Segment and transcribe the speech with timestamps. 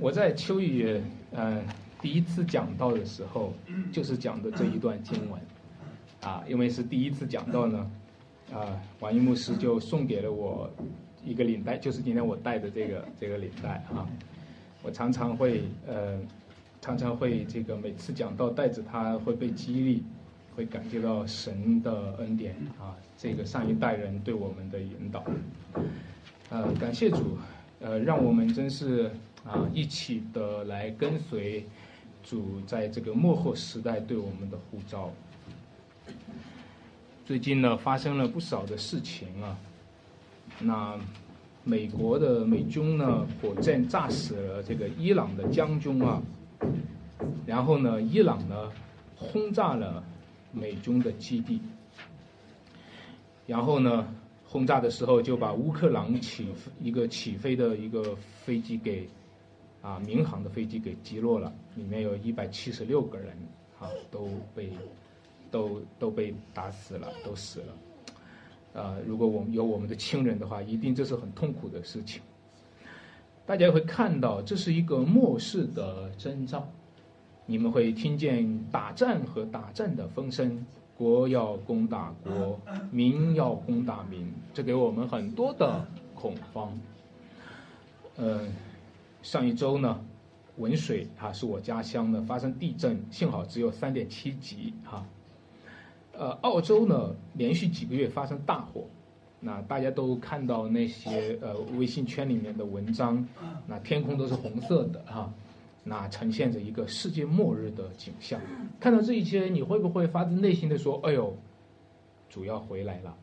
[0.00, 0.98] 我在秋雨
[1.32, 1.62] 呃
[2.00, 3.52] 第一次讲到的时候，
[3.92, 5.38] 就是讲的这一段经文，
[6.22, 7.90] 啊，因为是第一次讲到呢，
[8.50, 10.70] 啊，王一牧师就送给了我
[11.22, 14.08] 一个领带，就是今天我戴的这个这个领带啊，
[14.82, 16.18] 我常常会呃
[16.80, 20.02] 常常会这个每次讲到带着它会被激励，
[20.56, 25.22] 会感觉到神的恩典啊，这个上一代人对我们的引导，
[26.48, 27.36] 呃，感谢主，
[27.80, 29.10] 呃，让我们真是
[29.44, 31.64] 啊一起的来跟随
[32.22, 35.12] 主在这个幕后时代对我们的呼召。
[37.24, 39.58] 最近呢，发生了不少的事情啊，
[40.58, 40.98] 那
[41.64, 46.22] 美国的美军呢，火箭炸死了这个伊朗的将军啊，
[47.46, 48.70] 然后呢，伊朗呢
[49.16, 50.02] 轰炸了
[50.52, 51.60] 美军的基地，
[53.46, 54.06] 然后呢。
[54.52, 56.48] 轰炸的时候就把乌克兰起
[56.82, 59.08] 一个起飞的一个飞机给
[59.82, 63.28] 啊民航的飞机给击落了，里面有一百七十六个人
[63.78, 64.70] 啊都被
[65.50, 68.82] 都都被打死了，都死了。
[68.82, 72.22] 啊，如果我们有我们的亲人的话，一定这是很痛苦的事情。
[73.44, 76.68] 大家会看到这是一个末世的征兆，
[77.46, 80.64] 你们会听见打仗和打仗的风声。
[80.96, 85.82] 国要攻打国，民要攻打民，这给我们很多的
[86.14, 86.78] 恐慌。
[88.18, 88.52] 嗯，
[89.22, 90.04] 上一周呢，
[90.56, 95.04] 文水啊是我家乡的，发生地震，幸好只有三点七级哈。
[96.12, 98.86] 呃，澳洲呢连续几个月发生大火，
[99.40, 103.26] 那大家都看到那些呃微信圈里面的文章，
[103.66, 105.32] 那天空都是红色的哈。
[105.82, 108.38] 那呈现着一个世界末日的景象。
[108.78, 111.34] 看到这一切，你会不会发自内心的说：“哎呦，
[112.28, 113.16] 主要回来了。”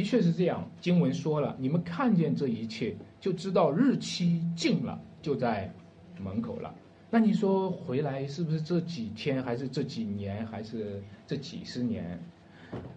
[0.00, 0.66] 的确是这样。
[0.80, 5.70] 经文说了，你们看见这一切，就知道日期近了，就在
[6.18, 6.74] 门口了。
[7.10, 12.18] 那你说回来是不是这几天，还是这几年，还是这几十年？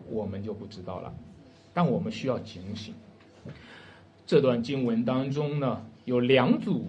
[0.10, 1.14] 我们就不知道了。
[1.74, 2.94] 但我们需要警醒。
[4.26, 6.86] 这段经文当中呢，有两组。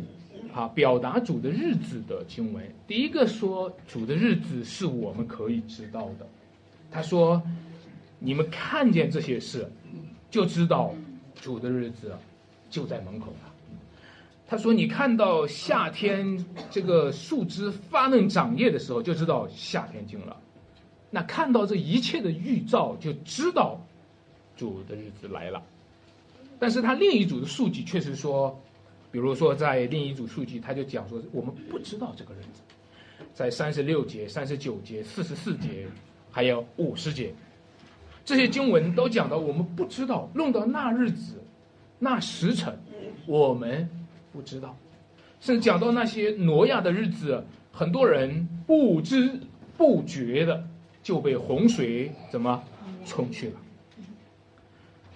[0.52, 6.24] 啊，表达主的日子的经文，第一个说主的日子是我们可以知道的。
[6.92, 7.42] 他说
[8.24, 9.70] ：“你们看见这些事，
[10.30, 10.94] 就知道
[11.40, 12.16] 主的日子
[12.70, 13.52] 就在门口了。”
[14.48, 20.36] 他说：“你看到夏天这个树枝发嫩长叶的时候，就知道夏天近了。
[21.10, 23.80] 那看到这一切的预兆，就知道
[24.56, 25.62] 主的日子来了。
[26.58, 28.58] 但是他另一组的数据却是说。”
[29.14, 32.60] 比如说，在另一组数据，他就讲说，我们不知道这个日子，
[33.32, 35.86] 在三十六节、三十九节、四十四节，
[36.32, 37.32] 还有五十节，
[38.24, 41.42] 这些经文都讲到我们不知道，弄到那日子、
[41.98, 42.78] 那时辰，
[43.26, 43.88] 我们
[44.32, 44.76] 不知道，
[45.40, 49.38] 甚至讲到那些挪亚的日子，很多人不知
[49.76, 50.66] 不觉的
[51.02, 52.62] 就被洪水怎么
[53.04, 53.60] 冲去了。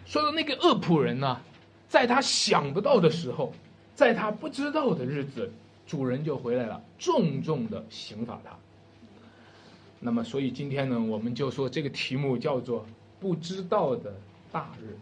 [0.04, 1.40] 说的那个恶仆人呢，
[1.88, 3.52] 在他想不到的时候。
[3.94, 5.50] 在他不知道的日子，
[5.84, 8.52] 主人就回来了，重重的刑罚他。
[9.98, 12.86] 那么，所以今天呢，我们就说这个题目叫做
[13.21, 14.15] “不知道的
[14.51, 14.97] 大日”。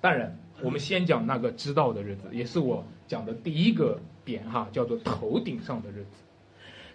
[0.00, 6.22] 当然，我们先讲那个知道的日子，也是我讲的第一个点哈，叫做头顶上的日子。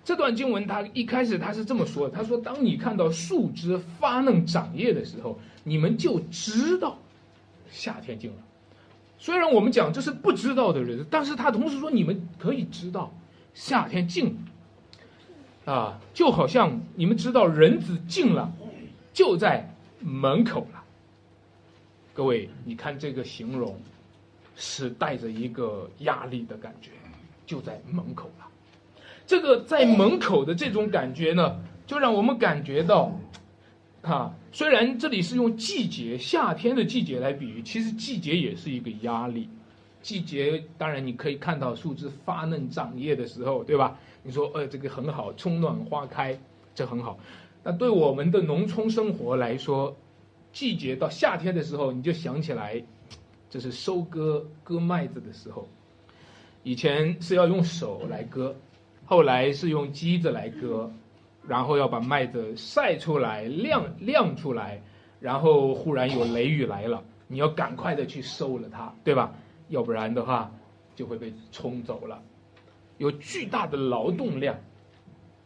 [0.05, 6.97] 这段经文他一开始他是这么说的：“他说，当你看到树枝发嫩长叶的时候，你们就知道
[7.69, 8.37] 夏天近了。”
[9.19, 13.13] 虽然我们讲这是不知道的日子，但是他同时说你们可以知道，
[13.53, 14.37] 夏天近，
[15.65, 18.53] 啊，就好像你们知道人子近了，
[19.11, 19.68] 就在
[19.99, 20.83] 门口了。
[22.13, 23.79] 各位，你看这个形容，
[24.55, 26.91] 是带着一个压力的感觉，
[27.45, 28.47] 就在门口了。
[29.25, 33.11] 这个在门口的这种感觉呢，就让我们感觉到。
[34.01, 39.49] 啊，虽然这里是用季节夏天的季节来比喻，其实季节也是一个压力。
[40.01, 43.99] 季节当然你可以看到树枝发嫩长叶的时候，对吧？
[44.23, 46.39] 你说呃这个很好，春暖花开，
[46.73, 47.19] 这很好。
[47.63, 49.95] 那对我们的农村生活来说，
[50.51, 52.83] 季节到夏天的时候，你就想起来，
[53.49, 55.67] 这是收割割麦子的时候。
[56.63, 58.55] 以前是要用手来割，
[59.05, 60.91] 后来是用机子来割。
[61.47, 64.79] 然后要把麦子晒出来、晾晾出来，
[65.19, 69.33] 然后忽然有雷雨来了，你要赶快的去收了它，对吧？
[69.69, 70.51] 要不然的话，
[70.95, 72.21] 就会被冲走了，
[72.99, 74.55] 有巨大的劳动量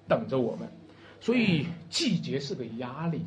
[0.05, 0.67] 等着我们，
[1.23, 3.21] 所以季节是个压力，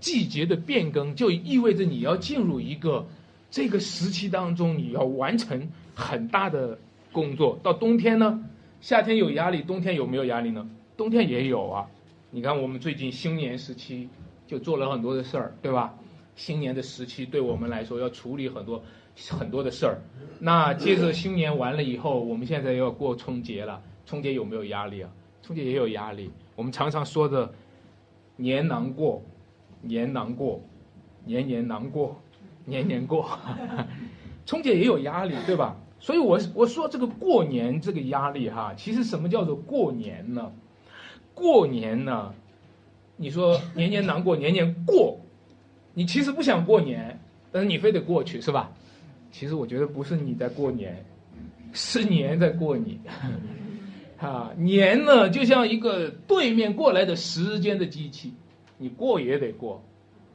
[0.00, 3.06] 季节的变更就意味着你要进入一个
[3.52, 6.76] 这个时期当中，你要完成很大的
[7.12, 7.56] 工作。
[7.62, 8.44] 到冬天呢，
[8.80, 10.68] 夏天有压力，冬天有没有压力呢？
[10.96, 11.86] 冬天也有啊。
[12.32, 14.08] 你看我们最近新年时期
[14.48, 15.94] 就做了很多的事儿，对吧？
[16.34, 18.82] 新年的时期对我们来说要处理很多
[19.28, 20.02] 很多的事儿。
[20.40, 25.10] 那接着新年完了以后，我们现在要过春节了，春节有没有压力啊？
[25.44, 26.28] 春节也有压力。
[26.60, 27.50] 我们常常说的
[28.36, 29.22] 年难过，
[29.80, 30.62] 年难过，
[31.24, 32.20] 年年难过，
[32.66, 33.26] 年年过。
[34.44, 35.74] 春节也有压力，对吧？
[35.98, 40.52] 所以，我我说这个过年这个压力哈，其实什么叫做过年呢？
[41.32, 42.34] 过年呢，
[43.16, 45.18] 你说年年难过，年年过，
[45.94, 47.18] 你其实不想过年，
[47.50, 48.70] 但是你非得过去，是吧？
[49.32, 51.02] 其实我觉得不是你在过年，
[51.72, 53.00] 是年在过你。
[54.20, 58.34] 啊，年呢就像一个对面过来的时间的机器，
[58.76, 59.82] 你过也得过，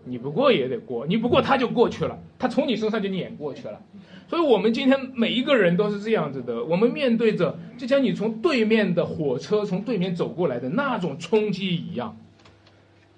[0.03, 3.79] 你不过也得过，你不过他就过去了，他从你身上就碾过去了。
[4.27, 6.65] 所以，我们今天每一个人都是这样子的。
[6.65, 12.17] 我们面对着，就像你从对面的火车从对面走过来的那种冲击一样。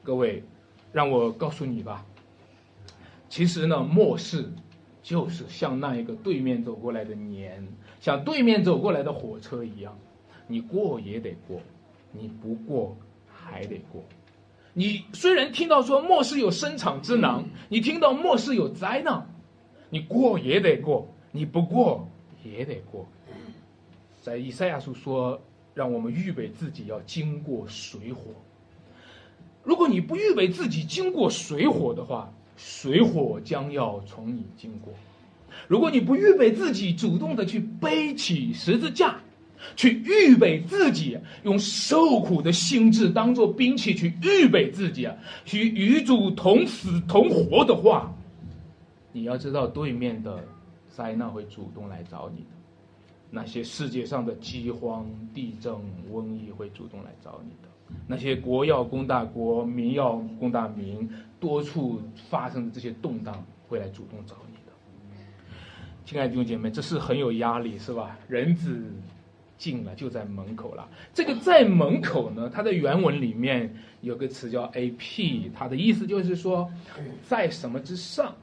[0.03, 0.43] 各位，
[0.91, 2.05] 让我告诉你吧，
[3.29, 4.51] 其实呢，末世
[5.01, 7.65] 就是像那一个对面走过来的年，
[8.01, 9.97] 像对面走过来的火车一样，
[10.47, 11.61] 你过也得过，
[12.11, 12.97] 你不过
[13.27, 14.03] 还得过。
[14.73, 19.27] 你虽然听到说末世有生产之难，你听到末世有灾难。
[19.89, 22.07] 你过也得过，你不过
[22.44, 23.07] 也得过。
[24.21, 25.41] 在以赛亚书说，
[25.73, 28.21] 让我们预备自己要经过水火。
[29.63, 34.94] 如果你不预备自己经过水火的话，水火将要从你经过。
[35.67, 39.19] 如果你不预备自己主动的去背起十字架，
[39.75, 45.07] 去预备自己用受苦的心智当做兵器去预备自己，
[45.45, 48.13] 去与主同死同活的话。
[49.12, 50.44] 你要知道，对面的
[50.89, 52.50] 灾难会主动来找你的，
[53.31, 55.74] 那些世界上的饥荒、地震、
[56.12, 61.09] 瘟疫会主动来找你的，那些国要攻大国、民要攻大民，
[61.39, 62.00] 多处
[62.30, 64.71] 发生的这些动荡会来主动找你的。
[66.06, 68.18] 亲爱的弟兄姐妹，这是很有压力，是吧？
[68.27, 68.83] 人子
[69.57, 70.88] 近了，就在门口了。
[71.13, 76.71] 这个在门口呢，它的原文里面有个词叫 “a p”，它的意思就是说，
[77.27, 78.36] 在什么之上。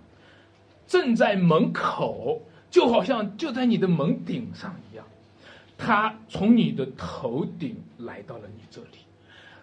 [0.87, 5.07] 正在门口，就好像就在你的门顶上一样，
[5.79, 8.99] 他从你的头顶来到了你这里。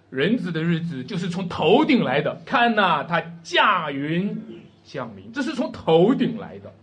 [0.10, 4.36] 人子的日子就是从头顶来的，看呐，他驾云
[4.84, 6.74] 降临，这是从头顶来的。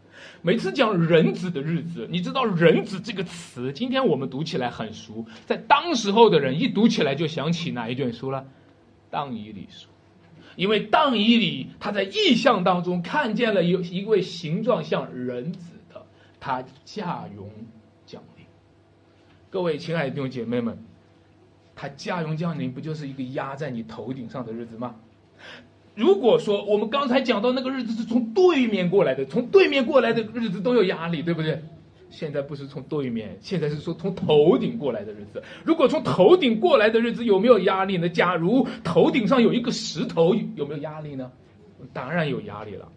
[0.42, 8.40] 每次讲人子的日子，你知道“人子”这个词，今天我们读起来很熟，在当时候的人一读起来就想起哪一卷书了，
[9.10, 9.86] 《当以理书》。
[10.54, 16.04] 因为当以礼他在意象当中看见了有一位形状像人子的，
[16.40, 17.40] 他驾云
[18.06, 18.44] 降临。
[19.50, 20.78] 各位亲爱的弟兄姐妹们，
[21.74, 24.96] 他驾云降临不就是一个压在你头顶上的日子吗？
[25.98, 31.60] 如果说我们刚才讲到那个日子是从对面过来的，从对面过来的日子都有压力，对不对？
[32.08, 35.42] 现在不是从对面，现在是说从头顶过来的日子。
[35.64, 38.08] 如果从头顶过来的日子有没有压力呢？
[38.08, 41.32] 假如头顶上有一个石头，有没有压力呢？
[41.92, 42.88] 当然有压力了。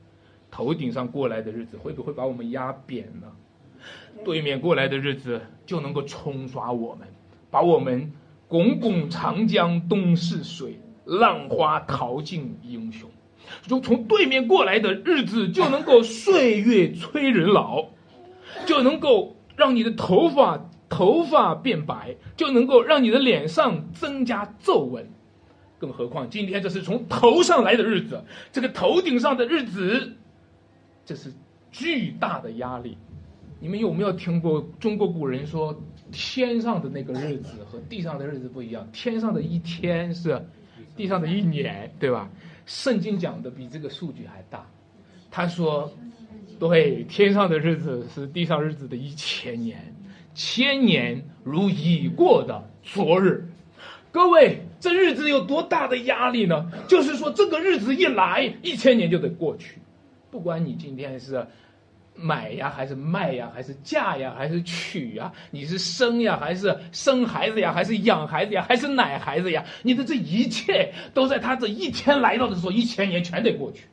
[0.51, 3.31] 头顶上过来的日子会不会把我们压扁呢？
[4.24, 7.07] 对面过来的日子就能够冲刷我们，
[7.50, 8.12] 把我们
[8.48, 13.10] 滚滚长江东逝水，浪花淘尽英雄。
[13.63, 17.86] 就从对面过来的日子就能够岁月催人老。
[18.65, 25.10] 就能够让你的头发头发变白，就能够让你的脸上增加皱纹，
[25.79, 30.17] 更何况今天这是从头上来的日子，这个头顶上的日子，
[31.05, 31.31] 这是
[31.72, 32.98] 巨大的压力。
[33.62, 35.81] 你们有没有听过中国古人说，
[36.12, 38.86] 天上的那个日子和地上的日子不一样？
[38.91, 40.46] 天上的一天是
[41.01, 42.29] 地上的一年，对吧？
[42.67, 44.67] 圣经讲的比这个数据还大，
[45.31, 45.91] 他说。
[46.60, 49.96] 对，天上的日子是地上日子的一千年，
[50.36, 53.50] 千年如已过的昨日。
[54.12, 56.72] 各位，这日子有多大的压力呢？
[56.88, 59.79] 就是说，这个日子一来，一千年就得过去。
[60.29, 61.48] 不管你今天是
[62.15, 73.86] 买呀，还是卖呀，还是嫁呀，还是娶呀，你是生呀，还是生孩子呀，还是养孩子呀，还是奶孩子呀，你的这一切都在他这一天来到的时候，一千年全得过去。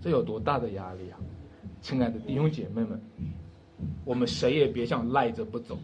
[0.00, 1.18] 这有多大的压力啊！
[1.80, 3.00] 亲爱的弟兄姐妹们，
[4.04, 5.78] 我们谁也别想赖着不走，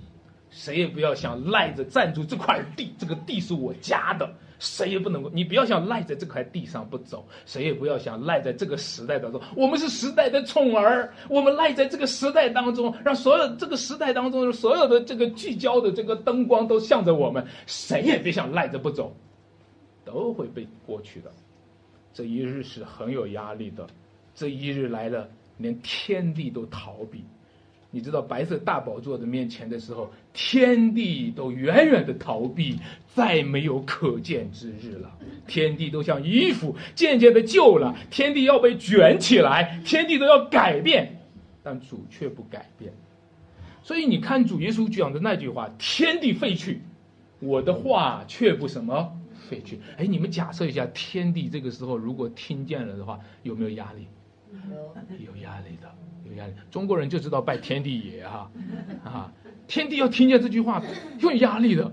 [0.50, 4.30] 谁也不要想赖着站住这块地，这个地是我家的，
[4.64, 5.28] 谁也不能够。
[5.34, 9.40] 你不要想赖在这块地上不走，谁也不要想赖在这个时代当中。
[9.56, 19.12] 我们是时代的宠儿，我们赖在这个时代当中，让所有这个时代当中所有的这个聚焦的这个灯光都向着我们，谁也别想赖着不走，
[20.04, 21.32] 都会被过去的。
[22.14, 23.84] 这一日是很有压力的，
[24.32, 25.28] 这一日来了，
[25.58, 27.24] 连天地都逃避。
[27.94, 32.78] 你知道白色大宝座的面前的时候，天地都远远的逃避，
[33.14, 35.12] 再没有可见之日了。
[35.46, 41.20] 天地都像衣服渐渐的旧了，天地要被卷起来，天地都要改变，
[41.62, 42.90] 但主却不改变。
[43.82, 46.80] 所以你看主耶稣讲的那句话：“天地废去，
[47.40, 49.12] 我的话却不什么
[49.50, 54.06] 废去。”哎，你们假设一下，天地这个时候如果听见了的话，有没有压力？
[55.18, 55.94] 有压力的。
[56.36, 58.50] 压力，中国人就知道拜天地爷哈，
[59.04, 59.32] 啊，
[59.66, 60.82] 天地要听见这句话，
[61.20, 61.92] 有压力的，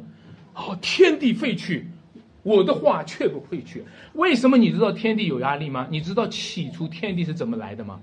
[0.53, 1.87] 哦，天地废去，
[2.43, 3.83] 我的话却不废去。
[4.13, 5.87] 为什么你知道天地有压力吗？
[5.89, 8.01] 你知道起初天地是怎么来的吗？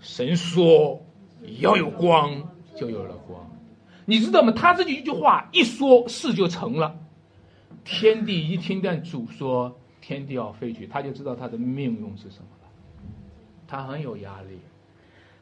[0.00, 1.00] 神说
[1.60, 2.42] 要有光，
[2.74, 3.40] 就有了光。
[4.04, 4.52] 你知道吗？
[4.52, 6.98] 他这一句话一说，事就成了。
[7.84, 12.68] 天地一听见主说天地要废去，他就知道他的命运是什么了。
[13.66, 14.58] 他很有压力。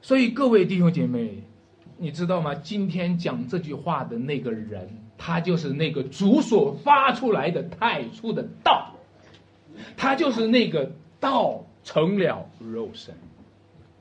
[0.03, 1.43] 所以各位弟兄姐妹，
[1.99, 2.55] 你知道吗？
[2.55, 4.89] 今天讲这句话的那个人，
[5.19, 8.95] 他就是那个主所发出来的太初的道，
[9.99, 10.91] 他就是那个
[11.21, 13.15] 道成了肉身。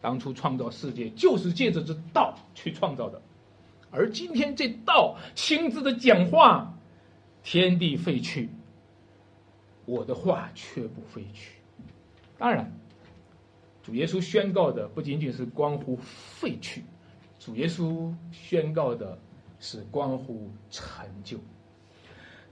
[0.01, 3.21] 当初创造世界就是借着这道去创造的，
[3.91, 6.73] 而今天这道亲自的讲话，
[7.43, 8.47] 天地废去，
[9.83, 11.55] 我的话却不废去。
[12.37, 12.78] 当然。
[13.89, 16.83] 主耶稣宣告的不仅仅是关乎废去，
[17.39, 19.17] 主耶稣宣告的
[19.59, 21.39] 是关乎成就。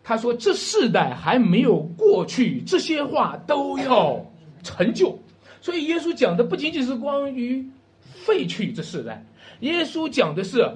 [0.04, 4.26] 他说：“这世代还没有过去，这些话都要
[4.64, 5.20] 成就。”
[5.62, 7.64] 所以耶稣讲的不仅仅是关于
[8.02, 9.24] 废去这世代，
[9.60, 10.68] 耶稣讲的是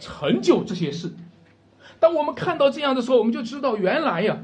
[0.00, 1.08] 成就这些事。
[2.00, 4.36] 当我们看到这样的时候，我们就知道原来呀，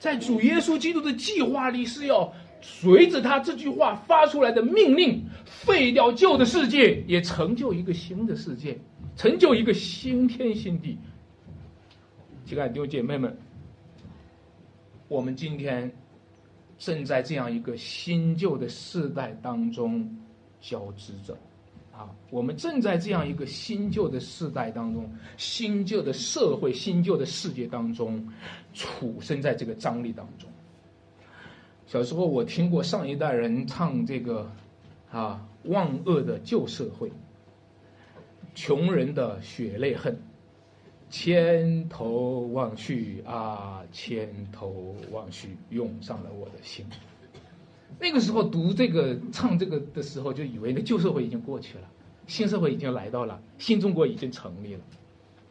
[0.00, 2.34] 在主耶稣基督的计划里是要。
[2.62, 8.78] 随着他这句话发出来的命令，废掉旧的世界，也成就一个新的世界，
[9.16, 10.96] 成就一个新天新地。
[12.46, 13.36] 亲爱的弟兄姐妹们，
[15.08, 15.90] 我们今天
[16.78, 20.08] 正在这样一个新旧的世代当中
[20.60, 21.36] 交织着，
[21.92, 28.24] 啊，我们正在这样一个新旧的世代当中，新旧的社会、新旧的世界当中，
[28.72, 30.48] 处身在这个张力当中。
[31.92, 34.50] 小时候我听过上一代人唱这个，
[35.10, 37.12] 啊，万恶的旧社会，
[38.54, 40.18] 穷人的血泪恨，
[41.10, 46.86] 千头万绪啊，千头万绪涌上了我的心。
[48.00, 51.90] 那个时候读这个唱这个的时候，就以为那旧社会已经过去了，
[52.26, 54.80] 新社会已经来到了，新中国已经成立了。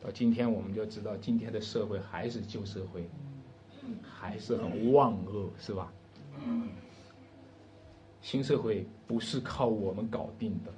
[0.03, 3.07] 到今天我们就知道，今天的社会还是旧社会，
[4.01, 5.93] 还是很万恶，是吧？
[8.21, 10.71] 新社会不是靠我们搞定的，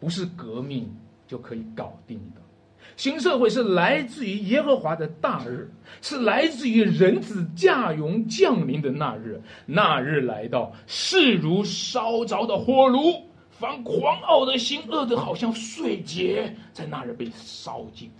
[0.00, 0.92] 不是革命
[1.26, 2.40] 就可以搞定的。
[2.96, 5.70] 新社会是来自于耶和华的大日，
[6.02, 9.40] 是来自于人子驾云降临的那日。
[9.64, 18.10] 那日来到，势如烧着的火炉，凡狂傲的心、恶的，好像碎结，在那日被烧尽。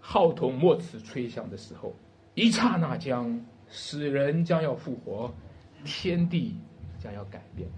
[0.00, 1.92] 号筒末次吹响的时候，
[2.34, 3.38] 一刹那将。
[3.76, 5.34] 死人将要复活，
[5.84, 6.54] 天地
[7.02, 7.68] 将要改变。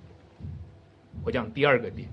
[1.25, 2.07] 我讲第二个点，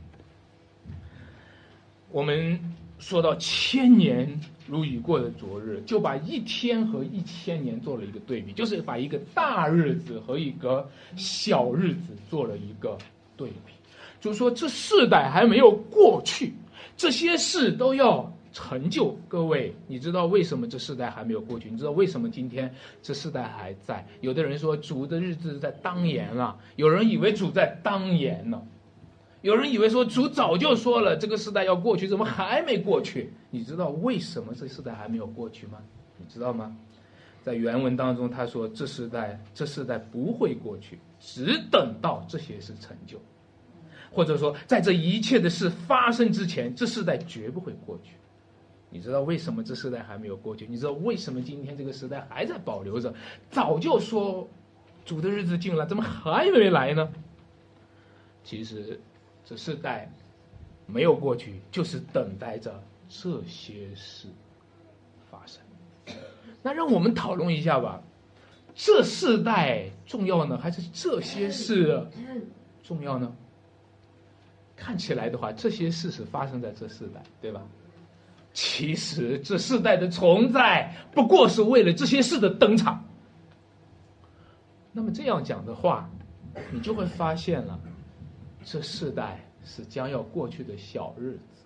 [2.10, 2.58] 我们
[2.98, 12.98] 说到千年如已过的昨日，就把一天和一千年做了一个对比，就是把一个大日子和一个小日子做了一个
[13.36, 13.74] 对比，
[14.22, 16.54] 就是说这世代还没有过去，
[16.96, 18.33] 这些事都要。
[18.54, 21.72] 成就各位，你知道为什么这世代还没有过去？
[21.72, 24.08] 你知道为什么今天这世代还在？
[24.22, 28.62] 有的人说主的日子在当言了，有人以为主在当言呢，
[29.42, 33.34] 有人以为说主早就说了这个时代要过去，怎么还没过去？
[33.50, 35.80] 你知道为什么这世代还没有过去吗？
[36.18, 36.78] 你知道吗？
[37.42, 43.20] 在原文当中他说这世代这世代不会过去，只等到这些事成就，
[44.12, 48.14] 或者说在这一切的事发生之前，这世代绝不会过去。
[48.94, 50.68] 你知道为什么这时代还没有过去？
[50.70, 53.12] 你知道为什么今天这个时代还在保留着？
[53.50, 54.48] 早就说
[55.04, 57.12] 主的日子近了，怎么还没来呢？
[58.44, 59.00] 其实
[59.44, 60.12] 这世代
[60.86, 64.28] 没有过去，就是等待着这些事
[65.32, 65.60] 发生。
[66.62, 68.00] 那让我们讨论一下吧，
[68.76, 72.06] 这世代重要呢，还是这些事
[72.84, 73.36] 重要呢？
[74.76, 77.66] 看起来的话，这些事是发生在这世代，对吧？
[78.54, 83.04] 其实这世代的存在，不过是为了这些事的登场。
[84.92, 86.08] 那么这样讲的话，
[86.72, 87.80] 你就会发现了，
[88.64, 91.64] 这世代是将要过去的小日子，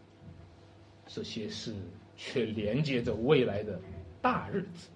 [1.08, 1.74] 这些事
[2.16, 3.78] 却连接着未来的
[4.22, 4.88] 大日子。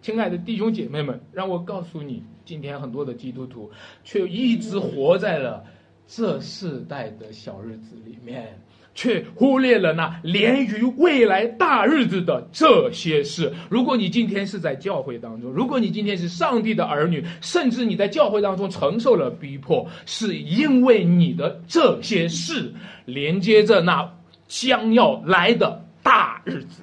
[0.00, 3.70] 亲爱的弟兄姐妹们，让我告诉你，今天很多的基督徒
[4.02, 5.62] 却一直活在了
[6.06, 8.58] 这世代的小日子里面。
[8.96, 13.52] 却忽略了那连于未来大日子的这些事。
[13.68, 22.72] 如果你今天是在教会当中，如果你今天是上帝的儿女，甚至你在教会当中承受了逼迫，是因为你的这些事
[23.04, 24.12] 连接着那
[24.48, 26.80] 将要来的大日子。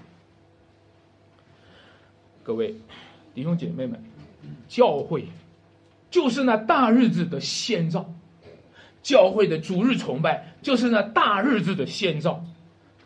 [2.44, 2.76] 各位
[3.34, 4.00] 弟兄姐妹们，
[4.68, 5.26] 教会
[6.12, 8.08] 就是那大日子的先兆。
[9.04, 12.44] 教会的主日崇拜就是那大日子的先兆，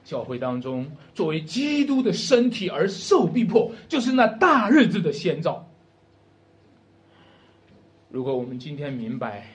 [0.05, 5.67] 教会当中作为基督的身体而受逼迫，就是那大日子的先兆。
[8.09, 9.45] 如果我们今天明白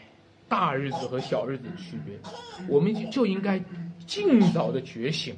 [0.48, 2.14] 大日子和小日子的区别，
[2.68, 3.58] 我们就应该
[4.06, 5.34] 尽早的觉醒。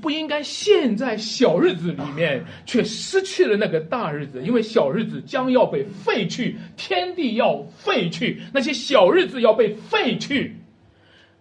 [0.00, 10.56] 不应该陷在小日子里面，却失去了那个大日子，因为小日子将要被废去，天地要废去，那些小日子要被废去，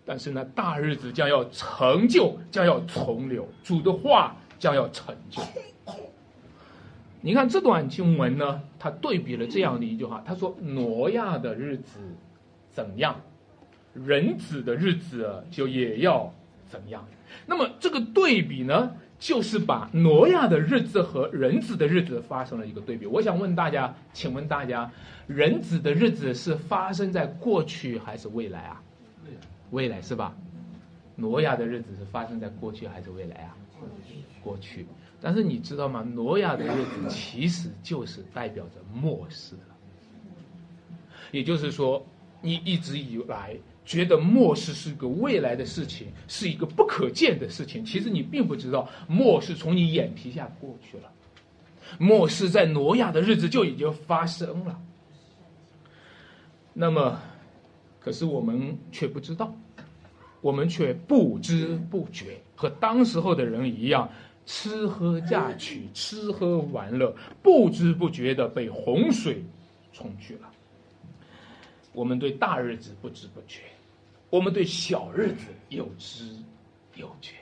[0.05, 5.41] 但是呢，大日子将要成就，将要重流，主的话将要成就。
[7.21, 11.99] 你看这段经文呢，他对比了这样的一句话，他说：“挪亚的日子
[12.71, 13.19] 怎样，
[13.93, 16.33] 人子的日子就也要
[16.69, 17.05] 怎么样。”
[17.45, 23.05] 那么这个对比呢，就是把挪亚的日子和人子的日子发生了一个对比。
[23.05, 24.91] 我想问大家，请问大家，
[25.27, 28.81] 人子的日子是发生在过去还是未来啊？
[29.71, 30.35] 未来是吧？
[31.15, 33.55] 挪亚的日子是发生在过去还是未来啊？
[34.41, 34.85] 过去。
[35.21, 36.01] 但是你知道吗？
[36.13, 39.75] 挪亚的日子其实就是代表着末世了。
[41.31, 42.05] 也就是说，
[42.41, 43.55] 你一直以来。
[43.89, 47.83] 觉得末世是个未来的事情，是一个不可见的事情。
[47.83, 51.11] 其实你并不知道，末世从你眼皮下过去了。
[51.97, 54.79] 末世在挪亚的日子就已经发生了。
[56.71, 57.19] 那么，
[57.99, 59.51] 可是我们却不知道，
[60.39, 64.07] 我们却不知不觉，和当时候的人一样，
[64.45, 69.43] 吃喝嫁娶，吃喝玩乐，不知不觉的被洪水
[69.91, 70.41] 冲去了。
[71.91, 73.61] 我们对大日子不知不觉。
[74.29, 76.23] 我们对小日子有知
[76.95, 77.35] 有觉，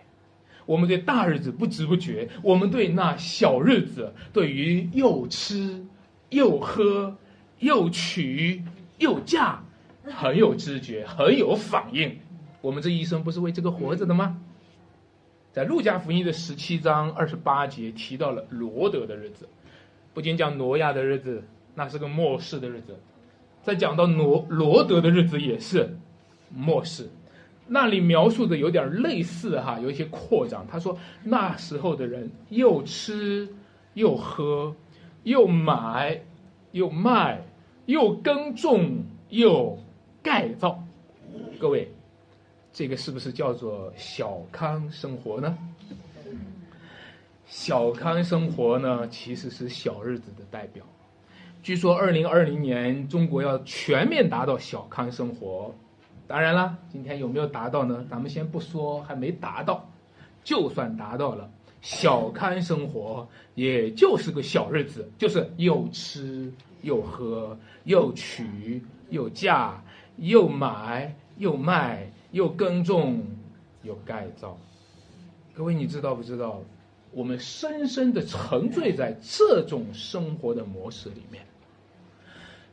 [0.66, 5.86] 我们对大日子不知不觉，我们对那小日子，对于又吃
[6.30, 7.16] 又喝
[7.60, 8.64] 又娶
[9.00, 9.64] 又嫁，
[10.06, 12.18] 很有知觉，很有反应。
[12.62, 14.40] 我们这一生不是为这个活着的吗？
[15.52, 19.50] 在路加福音的十七章二十八节提到了罗德的日子，
[20.14, 21.44] 不仅讲挪亚的日子，
[21.76, 22.98] 那是个末世的日子，
[23.64, 25.98] 在讲到罗罗德的日子也是。
[26.50, 27.10] 末世，
[27.68, 30.66] 那里描述的有点类似哈，有一些扩张。
[30.68, 33.48] 他说那时候的人又吃
[33.94, 34.76] 又喝，
[35.24, 36.22] 又买
[36.72, 37.42] 又卖，
[37.86, 39.78] 又耕种又
[40.24, 40.82] 盖造。
[41.60, 41.92] 各位，
[42.72, 45.58] 这个是不是叫做小康生活呢？
[47.46, 50.84] 小康生活呢，其实是小日子的代表。
[51.64, 55.74] 据说二零二零年中国要全面达到小康生活。
[56.28, 58.06] 当然了，今天有没有达到呢？
[58.10, 59.90] 咱们先不说，还没达到。
[60.44, 61.50] 就算达到了，
[61.82, 69.82] 小康生活也就是个小日子，就是又吃又喝，又娶又嫁，
[70.18, 73.24] 又买又卖，又耕种
[73.84, 74.58] 又改造。
[75.54, 76.62] 各位，你知道不知道？
[77.12, 81.47] 我们深深的沉醉在这种生活的模式里面。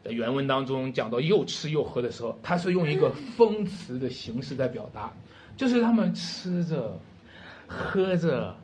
[0.04, 5.10] 在原文当中讲到又吃又喝的时候，他是用一个风词的形式在表达，
[5.56, 7.00] 就是他们吃着、
[7.66, 8.54] 喝着、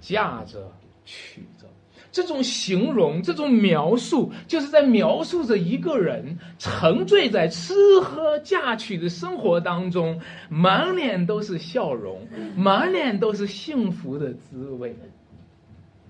[0.00, 0.68] 嫁着、
[1.04, 1.66] 娶着，
[2.10, 12.26] 这种形容、这种描述，就是在描述着一个人沉醉在吃喝嫁娶的生活当中，满脸都是笑容，
[12.56, 14.96] 满脸都是幸福的滋味。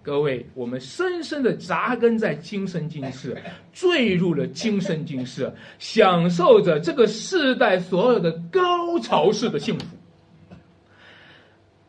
[0.02, 3.36] 各位，我们深深的扎根在今生今世，
[3.70, 9.84] 坠入了今生今世，享受着这个世代所有的高潮式的幸福。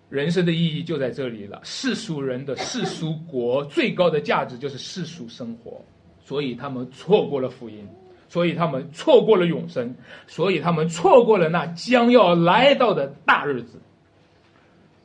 [0.10, 1.62] 人生的意义就在这里了。
[1.64, 5.82] 世俗人的世俗国最高的价值就是世俗生活，
[6.26, 7.88] 所以他们错过了福音，
[8.28, 9.96] 所以他们错过了永生，
[10.28, 13.80] 所以他们错过了那将要来到的大日子。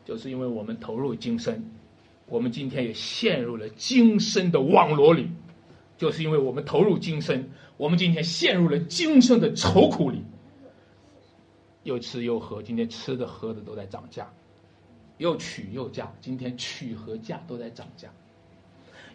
[0.04, 1.64] 就是因为我们投入今生，
[2.26, 5.30] 我们今天也陷入了今生的网罗里。
[5.96, 10.22] 就是因为我们投入今生，我们今天陷入了今生的愁苦里。
[11.84, 14.28] 又吃又喝，今天吃的喝的都在涨价。
[15.18, 18.08] 又娶又嫁，今天娶和嫁都在涨价；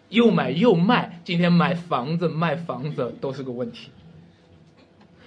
[0.08, 3.90] 又买又卖，今天买房子卖房子都是个问题。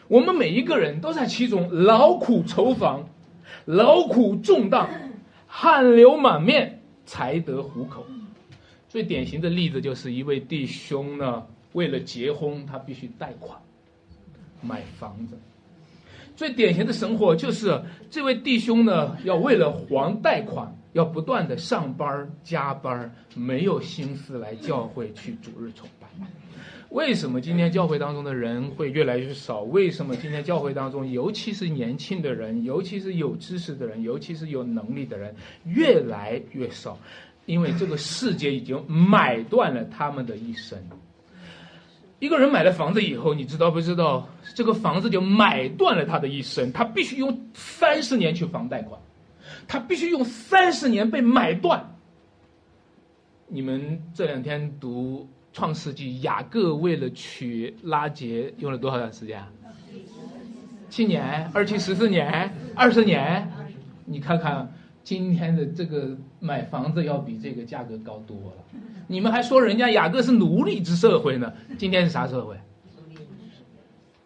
[0.10, 3.06] 我们每一个人都在其中劳苦愁烦，
[3.63, 5.13] 劳苦重担，
[5.48, 6.75] 汗流满面
[7.06, 8.06] 才得糊口。
[8.88, 13.60] 最典型的例子就是一位弟兄呢，为了结婚，他必须贷款
[14.62, 15.38] 买房子。
[16.36, 26.08] 最典型的生活就是这位弟兄呢，要为了还贷款，要不断的上班加班，没有心思来教会去主日崇拜。
[26.96, 29.64] 为什么今天教会当中的人会越来越少？
[29.64, 36.98] 为什么今天教会当中，尤其是年轻的人，尤其是有知识的人，尤其是有能力的人，越来越少？
[37.48, 40.80] 因为这个世界已经买断了他们的一生。
[42.20, 44.26] 一个人买了房子以后，你知道不知道？
[44.56, 48.98] 这个房子就买断了他的一生，他必须用三十年去还贷款，
[49.68, 51.94] 他必须用三十年被买断。
[53.48, 59.41] 你们这两天读《创世纪》，雅各为了娶拉结用了多少段时间？
[60.89, 63.50] 七年、二七十四年、二十年，
[64.04, 64.70] 你看看。
[65.02, 71.54] 今天的这个买房子要比这个价格高多了，你们还说人家雅各是奴隶制社会呢？
[71.78, 72.58] 今天是啥社会？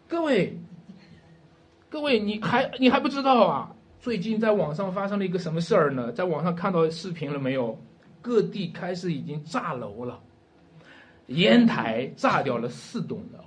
[0.08, 0.58] 各位，
[1.90, 3.76] 各位，你还你还不知道啊？
[4.00, 6.10] 最近在网上发生了一个什么事儿呢？
[6.12, 7.78] 在网上看到视频了没有？
[8.22, 10.18] 各地开始已经炸楼了，
[11.30, 13.40] 烟台炸掉了四栋楼，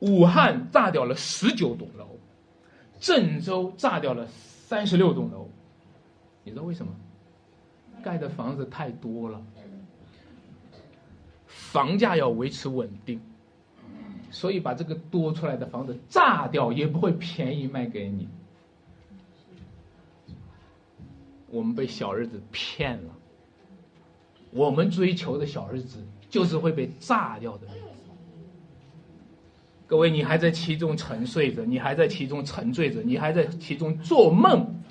[0.00, 2.18] 武汉炸掉了十九栋楼，
[2.98, 5.48] 郑州炸掉了三十六栋楼。
[6.42, 6.94] 你知道为什么？
[8.02, 9.42] 盖的房子太多了，
[11.46, 13.18] 房价要维持稳定，
[14.30, 18.28] 所以把这个多出来的房子炸掉也不会便宜卖给你。
[21.48, 23.10] 我们被小日子骗了，
[24.50, 27.68] 我们追求的小日子就是会被炸掉的。
[29.86, 34.82] 各位，你还在其中沉睡着，你还在其中沉醉着，你还在其中做梦。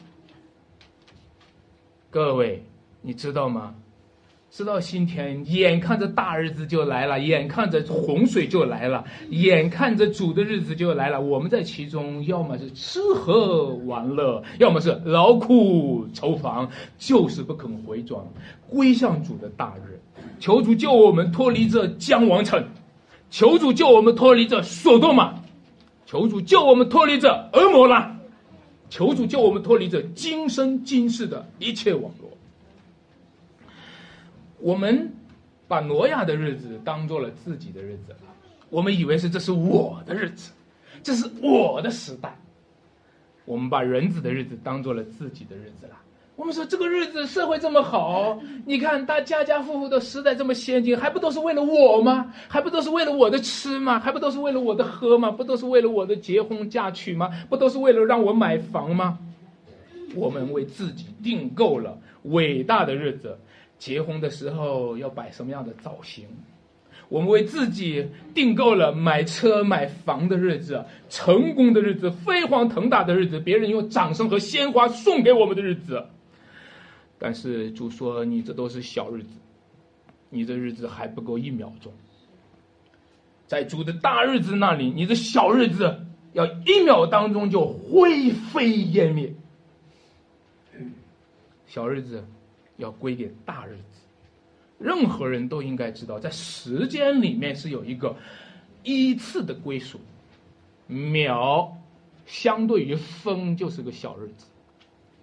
[2.09, 2.63] 各位，
[3.01, 3.75] 你知道吗？
[4.55, 11.19] 直到今天眼看着大日子就来了，眼看着洪水就来了，眼看着主的日子就来了。
[11.19, 18.23] 我们在其中，要么是吃喝玩乐，要么是劳苦愁烦，就是不肯回转，
[18.69, 19.99] 归向主的大日。
[20.39, 22.63] 求主救我们脱离这将王城，
[23.31, 25.33] 求主救我们脱离这索多玛，
[26.05, 28.15] 求主救我们脱离这俄摩拉。
[28.91, 32.29] 求主救我们脱离这今生今世的一切网络。
[34.63, 35.11] 我们
[35.67, 38.15] 把挪亚的日子当做了自己的日子，
[38.69, 40.53] 我们以为是这是我的日子，
[41.03, 42.33] 这是我的时代。
[43.43, 45.97] 我们把人子的日子当做了自己的日子了。
[46.37, 52.33] 我们说这个日子社会这么好，你看大家家户户的时代这么先进，还不都是为了我吗？
[52.47, 53.99] 还不都是为了我的吃吗？
[53.99, 55.29] 还不都是为了我的喝吗？
[55.29, 57.29] 不都是为了我的结婚嫁娶吗？
[57.49, 59.19] 不都是为了让我买房吗？
[60.15, 63.37] 我们为自己订购了伟大的日子，
[63.83, 66.25] 结婚的时候要摆什么样的造型？
[67.09, 76.01] 我们为自己订购了买车买房的日子，成功的日子，飞黄腾达的日子，别人用掌声和鲜花送给我们的日子。
[77.19, 79.31] 但是主说：“你这都是小日子，
[80.29, 81.91] 你这日子还不够一秒钟。
[83.47, 85.93] 在主的大日子那里，你的小日子
[86.31, 89.33] 要一秒当中就灰飞烟灭。
[91.67, 92.23] 小日子
[92.83, 94.01] 要归给大日子。
[94.77, 98.15] 任何人都应该知道，在时间里面是有一个
[98.83, 99.99] 依次的归属。
[100.87, 101.77] 秒
[102.25, 104.45] 相对于分就是个小日子，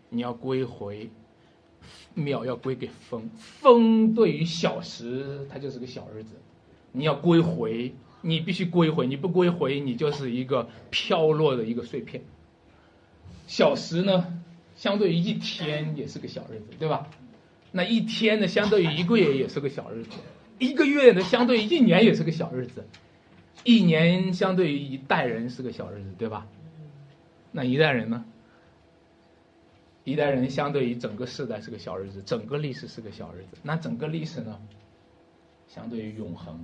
[0.08, 1.10] 你要归回。”
[2.12, 6.34] 秒要归给风，风对于小时，它就是个小日子。
[6.90, 12.24] 你要归回，你必须归回，你不归回，你就是一个飘落的一个碎片。
[13.46, 14.40] 小时呢，
[14.74, 17.06] 相对于一天也是个小日子，对吧？
[17.72, 20.16] 那一天呢，相对于一个月也是个小日子；
[20.58, 22.82] 一个月呢，相对于一年也是个小日子；
[23.64, 26.46] 一年相对于一代人是个小日子，对吧？
[27.52, 28.24] 那一代人呢？
[30.02, 33.58] 一代人相对于整个世代是个小日子，整个历史是个小日子。
[33.62, 34.58] 那整个历史呢，
[35.68, 36.58] 相对于永恒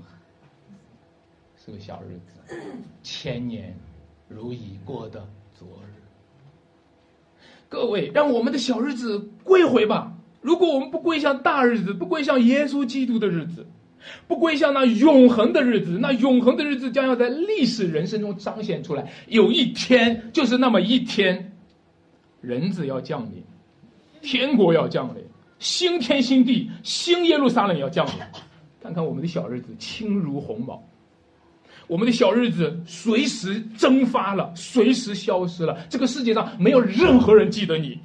[1.65, 2.55] 是个小日子，
[3.03, 3.77] 千年
[4.27, 5.93] 如已过的昨日。
[7.69, 10.13] 各位，让我们的小日子归回吧。
[10.41, 13.67] 如果我们不归向大日子，不归向耶稣基督的日子，
[14.29, 19.11] 不归向那永恒的日子，那永恒的日子将要在历史人生中彰显出来。
[19.27, 21.53] 有一天，就是那么一天，
[22.41, 23.43] 人子要降临，
[24.23, 25.23] 天国要降临，
[25.59, 28.15] 新天新地，新耶路撒冷要降临。
[28.81, 30.81] 看看我们的小日子，轻如鸿毛。
[31.89, 35.77] 我们的小日子随时蒸发了，随时消失了。
[35.89, 37.99] 这个世界上没有任何人记得你。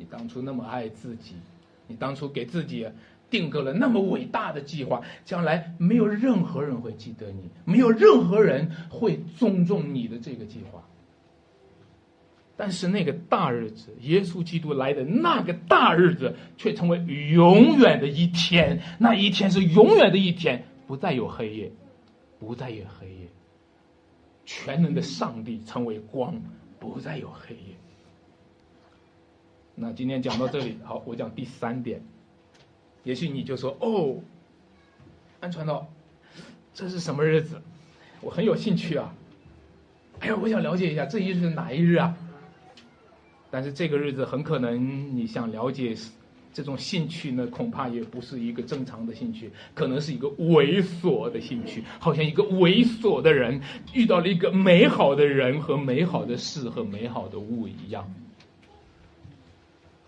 [0.00, 1.34] 你当初那么爱自己，
[1.86, 2.88] 你当初给自己
[3.28, 10.82] 定格了那么伟大的计划，将来没有任何人会记得你，没有任何人会尊重你的这个计划。
[12.56, 18.80] 但是那个大日子，耶稣基督来的那个大日子，却成为永远的一天。
[18.98, 21.70] 那一天是永远的一天，不再有黑夜。
[22.38, 23.28] 不再有黑夜，
[24.46, 26.40] 全能的上帝成为光，
[26.78, 27.76] 不再有黑夜。
[29.80, 32.02] 那今天讲到这里， 好，我讲第三点。
[33.02, 34.16] 也许你就说：“哦，
[35.40, 35.86] 安传道，
[36.74, 37.60] 这是什么日子？
[38.20, 39.14] 我很有兴趣啊！
[40.20, 42.14] 哎呀，我想了解一下这一日是哪一日啊？”
[43.50, 45.96] 但是这个日子很可能你想了解。
[46.52, 53.60] 这种兴趣呢，恐怕也不是一个正常的兴趣，可能是一个猥琐的兴趣，好像一个猥琐的人
[53.94, 58.12] 遇到了一个美好的人和美好的事和美好的物一样。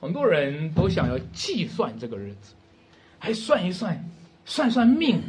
[0.02, 2.54] 很多人都想要计算这个日子，
[3.20, 3.96] 还算一算，
[4.44, 5.22] 算算命，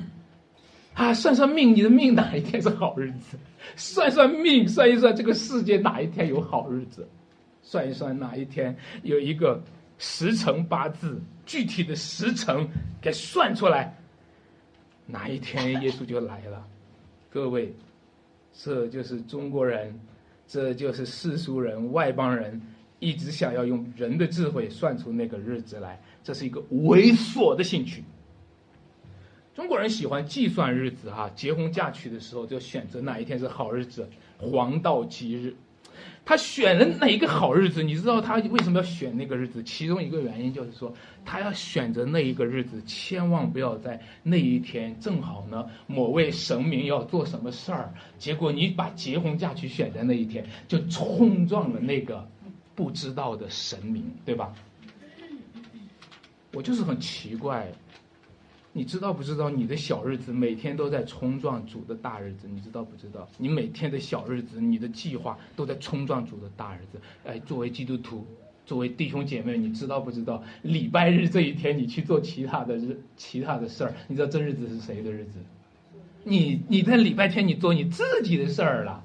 [0.95, 3.37] 啊，算算命，你的命哪一天是好日子？
[3.75, 7.07] 算算命，算一算这个世界哪一天有好日子？
[7.61, 9.61] 算一算哪一天有一个。
[9.99, 12.67] 时辰八字具体的时辰
[12.99, 13.95] 给算出来，
[15.05, 16.65] 哪一天耶稣就来了？
[17.29, 17.73] 各位，
[18.51, 19.97] 这就是中国人，
[20.45, 22.59] 这就是世俗人、外邦人
[23.03, 28.01] 一直想要用人的智慧算出那个日子来，这是一个猥琐的兴趣。
[29.53, 35.53] 中国人喜欢计算日子哈，结婚嫁娶的时候就选择哪一天是好日子，黄道吉日。
[36.25, 37.83] 他选了哪一个好日子？
[37.83, 39.61] 你知道他为什么要选那个日子？
[39.61, 40.91] 其中一个原因就是说，
[41.23, 52.27] 他要选择那一个日子，千万不要在那一天正好呢，某位神明要做什么事儿，结果你把结婚嫁娶选在那一天，就冲撞了那个
[52.75, 54.53] 不知道的神明，对吧？
[56.53, 57.71] 我就是很奇怪。
[58.75, 62.47] 你知道不知道你的小日子每天都在冲撞主的大日子？
[62.47, 63.29] 你知道不知道？
[63.37, 66.99] 你每天的小日子，你的计划都在冲撞主的大日子。
[67.23, 68.25] 哎，作为基督徒，
[68.65, 70.43] 作为弟兄姐妹，你知道不知道？
[70.63, 75.33] 礼拜日这一天，你去做其他的日、其他的事儿，你知道这日子是谁的日子？
[76.23, 79.03] 你你在礼拜天你做你自己的事儿了，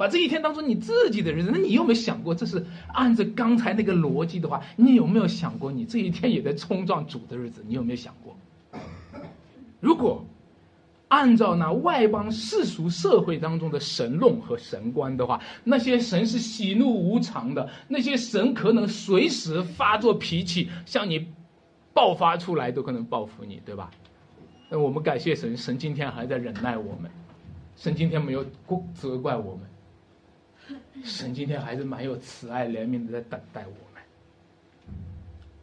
[0.00, 1.50] 把这一天当做你自己的日子。
[1.52, 7.62] 那你有没有想过，这是按照刚才那个逻辑的话，你有没有想过，你这一天也在冲撞主的日子？
[7.68, 8.34] 你有没有想过？
[9.78, 10.24] 如果
[11.08, 21.26] 按照那外邦世俗社会当中的神论和神观的话，那些神是喜怒无常的，那些神可能随时发作脾气，向你
[21.92, 23.90] 爆发出来，都可能报复你，对吧？
[24.70, 27.10] 那我们感谢神，神今天还在忍耐我们，
[27.76, 29.60] 神今天没有过责怪我们，
[31.04, 34.02] 神今天还是蛮有慈爱怜悯的在等待我们。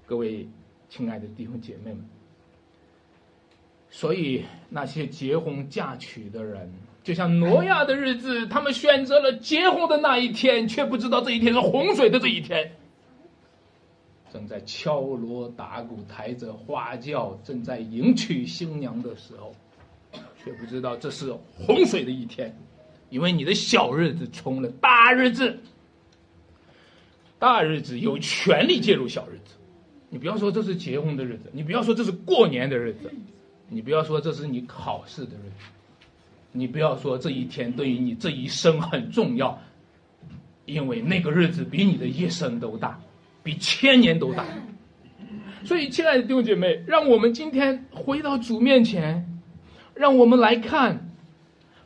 [0.06, 0.48] 各位
[0.90, 2.04] 亲爱的弟兄姐妹们。
[3.90, 6.70] 所以那些结婚嫁娶的人，
[7.04, 12.70] 就像挪亚的日子，他们选择了结婚的那一天，却不知道这一天是洪水的这一天。
[14.30, 19.56] 正在敲锣打鼓、抬着花轿，正在迎娶新娘的时候，
[20.44, 22.54] 却不知道这是洪水的一天，
[23.10, 25.58] 因为你的小日子冲了大日子。
[27.40, 29.54] 大日子有权利介入小日子，
[30.10, 33.14] 你不要说这是结婚的日子，你不要说这是过年的日子。
[33.70, 35.66] 你不要说这是你考试的日子，
[36.54, 39.62] 你不要说这一天对于你这一生很重要，
[40.66, 43.00] 因为那个日子比你的一生都大，
[43.44, 44.46] 比千年都大。
[45.64, 49.42] 所以，亲爱的弟兄姐妹，让我们今天回到主面前，
[49.94, 51.07] 让我们来看，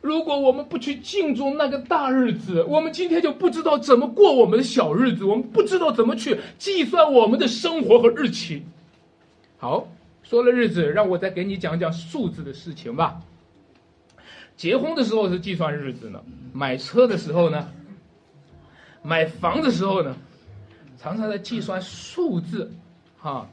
[0.02, 8.62] 如果我们不去敬重那个大日子，我们今天就不知道怎么过我们的小日子，我们不知道怎么去计算我们的生活和日期。
[9.56, 9.88] 好。
[10.24, 13.20] 说了日子，让我再给你讲讲数字的事情吧。
[14.56, 16.22] 结婚的时候是计算日子呢，
[16.54, 17.68] 买车的时候呢，
[19.02, 20.16] 买房的时候呢，
[20.96, 22.72] 常常在计算数字，
[23.18, 23.46] 哈，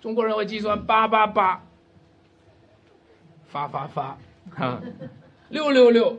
[0.00, 1.62] 中国人会计算八八八，
[3.48, 4.16] 发发发，
[4.54, 4.80] 哈，
[5.48, 6.16] 六六六，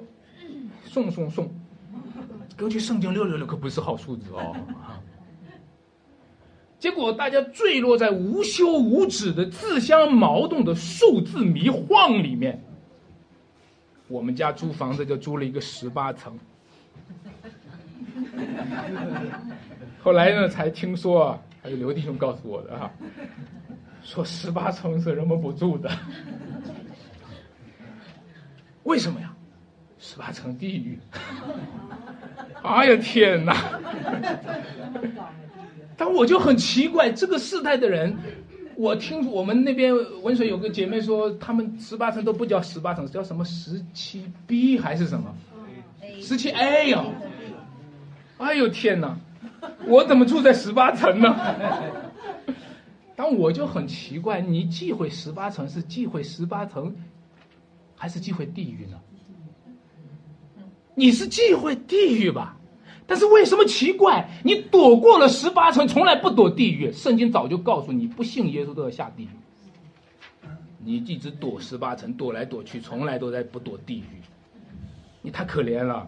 [0.86, 1.54] 送送送，
[2.58, 4.56] 根据圣经六六六可不是好数字哦，
[6.80, 12.60] 结果大家坠落在无休无止的自相矛盾的数字迷晃里面。
[14.08, 16.36] 我们家租房子就租了一个十八层，
[20.02, 22.92] 后来呢才听说啊，还有刘弟兄告诉我的哈，
[24.02, 25.92] 说十八层是人们不住的，
[28.90, 29.32] 为什么呀？
[30.00, 30.98] 十八层地狱！
[32.64, 33.56] 哎呀天哪！
[35.96, 38.18] 但我就很奇怪，这个世代的人。
[38.76, 45.36] 我听我们那边文水有个姐妹说，他们十八层都不叫十八层，叫什么十七 B 还是什么？
[46.20, 47.06] 十七 A 呀！
[48.40, 49.16] 哎呦天哪，
[49.86, 51.36] 我怎么住在十八层呢？
[53.16, 56.96] 但我就很奇怪，你忌讳十八层是忌讳十八层，
[58.00, 58.98] 还是忌讳地狱呢？
[60.96, 62.58] 你是忌讳地狱吧？
[63.06, 64.30] 但是为什么奇怪？
[64.44, 66.90] 你躲过了十八层，从来不躲地狱。
[66.94, 69.30] 圣经早就告诉你，不信耶稣都要下地狱。
[70.78, 74.22] 你一直躲十八层，躲来躲去，从来都在不躲地狱。
[75.22, 76.08] 你太可怜了。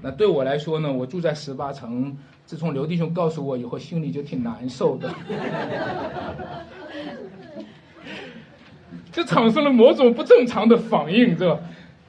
[0.00, 0.92] 那对我来说呢？
[0.92, 5.12] 我住在十八层，自从刘弟兄告诉我以后，心里就挺难受的，
[9.12, 11.60] 就产生了某种不正常的反应，这吧？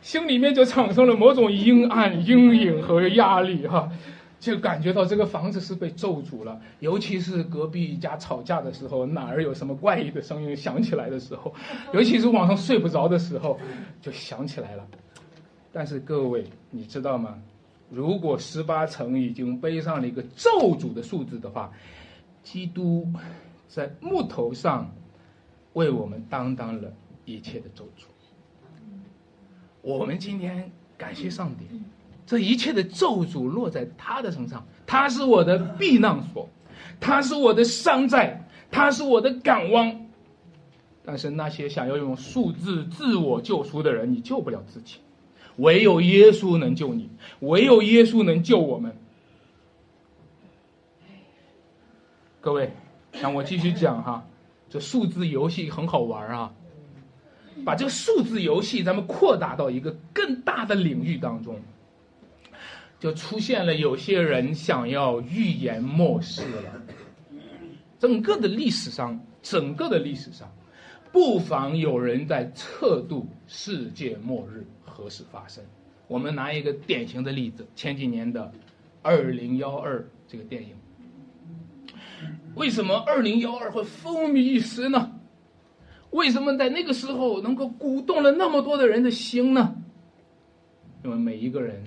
[0.01, 3.89] 心里面就产生了某种阴暗、阴影和压力，哈。
[4.39, 11.51] 就感觉到这个房子是被咒诅了，尤其是隔壁家吵架的时候，哪儿有什么怪异的声音响起来的时候，
[11.91, 13.59] 尤其是晚上睡不着的时候，
[13.99, 14.85] 就想起来了。
[15.73, 17.33] 但是各位，你知道吗？
[17.89, 21.71] 如果十八层已经背上了一个咒诅的数字的话，
[22.43, 23.07] 基督
[23.67, 24.87] 在木头上
[25.77, 26.91] 为我们担当了
[27.23, 28.05] 一切的咒诅。
[29.81, 31.65] 我们今天感谢上帝。
[32.25, 36.49] 这一切的咒诅落在他的身上，他是我的避难所，
[36.99, 40.09] 他是我的山寨，他是我的港湾。
[41.05, 44.97] 但是那些想要用数字自我救赎的人，你救不了自己，
[45.57, 47.09] 唯有耶稣能救你，
[47.39, 48.93] 唯有耶稣能救我们。
[52.41, 52.73] 各位，
[53.13, 54.27] 让我继续讲哈，
[54.69, 56.53] 这数字游戏很好玩啊，
[57.65, 61.59] 把这个数字游戏咱们扩大到一个更大的领域当中。
[62.99, 66.81] 就出现了有些人想要预言末世了。
[67.99, 70.51] 整个的历史上，整个的历史上，
[71.11, 75.63] 不妨有人在测度世界末日何时发生。
[76.07, 78.41] 我们拿一个典型的例子，前几年的
[79.03, 80.69] 《二零幺二》这个电影。
[82.57, 85.11] 为什么《二零幺二》会风靡一时呢？
[86.09, 89.75] 为什么在那个时候能够鼓动了那么多的人的心呢？
[91.03, 91.81] 因为每一个人。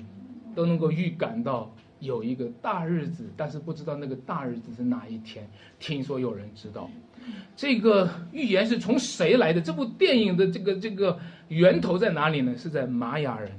[0.53, 5.49] 都能够预感到有一个大日子，但是不知道那个大日子是哪一天。
[5.79, 6.91] 听说有人知道，
[7.55, 9.61] 这个预言是从谁来的？
[9.61, 12.57] 这部电影的这个这个源头在哪里呢？
[12.59, 13.53] 是在玛雅人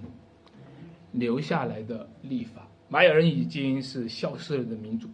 [1.13, 2.67] 留下来的历法。
[2.89, 5.07] 玛雅人已经是消失了的民族，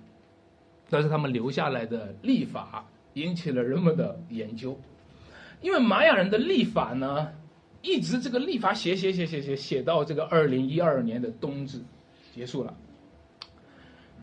[0.90, 4.80] 但是他们留下来的历法引起了人们的研究，
[5.62, 7.30] 因为玛雅人的历法呢。
[7.84, 11.80] 一直这个历法写写写写写写到这个二零一二年的冬至
[12.34, 12.76] 结束了，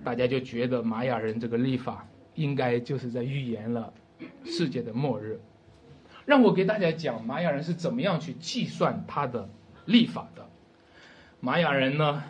[0.02, 3.90] 大家就觉得玛雅人这个历法应该就是在预言了
[4.44, 5.40] 世界的末日。
[6.26, 9.48] 让我给大家讲玛雅人是怎么样去计算他的
[9.86, 10.46] 历法的。
[11.40, 12.22] 玛雅人呢，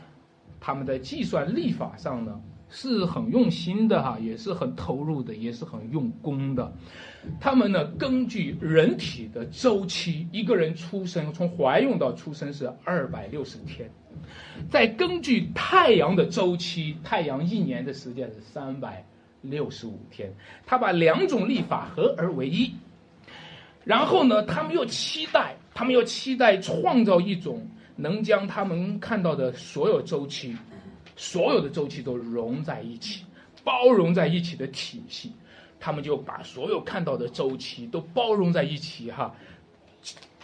[0.61, 2.41] 他们在计算历法上呢。
[2.77, 6.73] 是很用心的哈，也是很投入的，也是很用功的。
[7.41, 13.89] 他们呢，根据人体的周期，一个人出生从怀孕到出生是二百六十天，
[14.69, 19.07] 再根据太阳的周期，太阳一年的时间是三百
[19.41, 20.35] 六十五天。
[20.67, 22.75] 他把两种历法合而为一，
[23.85, 30.57] 然后呢，他们又期待，他们又期待创造一种能将他们看到的所有周期。
[31.17, 33.25] 所有的周期都融在一起，
[33.63, 35.33] 包容在一起的体系，
[35.79, 39.35] 他们就把所有看到的周期都包容在一起哈，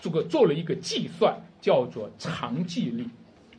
[0.00, 3.08] 这个做了一个计算，叫做长纪历，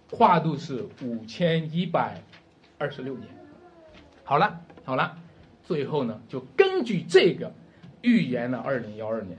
[0.09, 2.21] 跨度是五千一百
[2.77, 3.27] 二十六年。
[4.23, 5.17] 好了好了，
[5.63, 7.53] 最后呢，就根据这个
[8.01, 9.37] 预言了二零幺二年。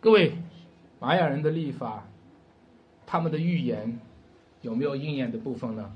[0.00, 0.32] 各位，
[1.00, 2.06] 玛雅人的历法，
[3.06, 3.98] 他们的预言
[4.60, 5.92] 有没有应验的部分呢？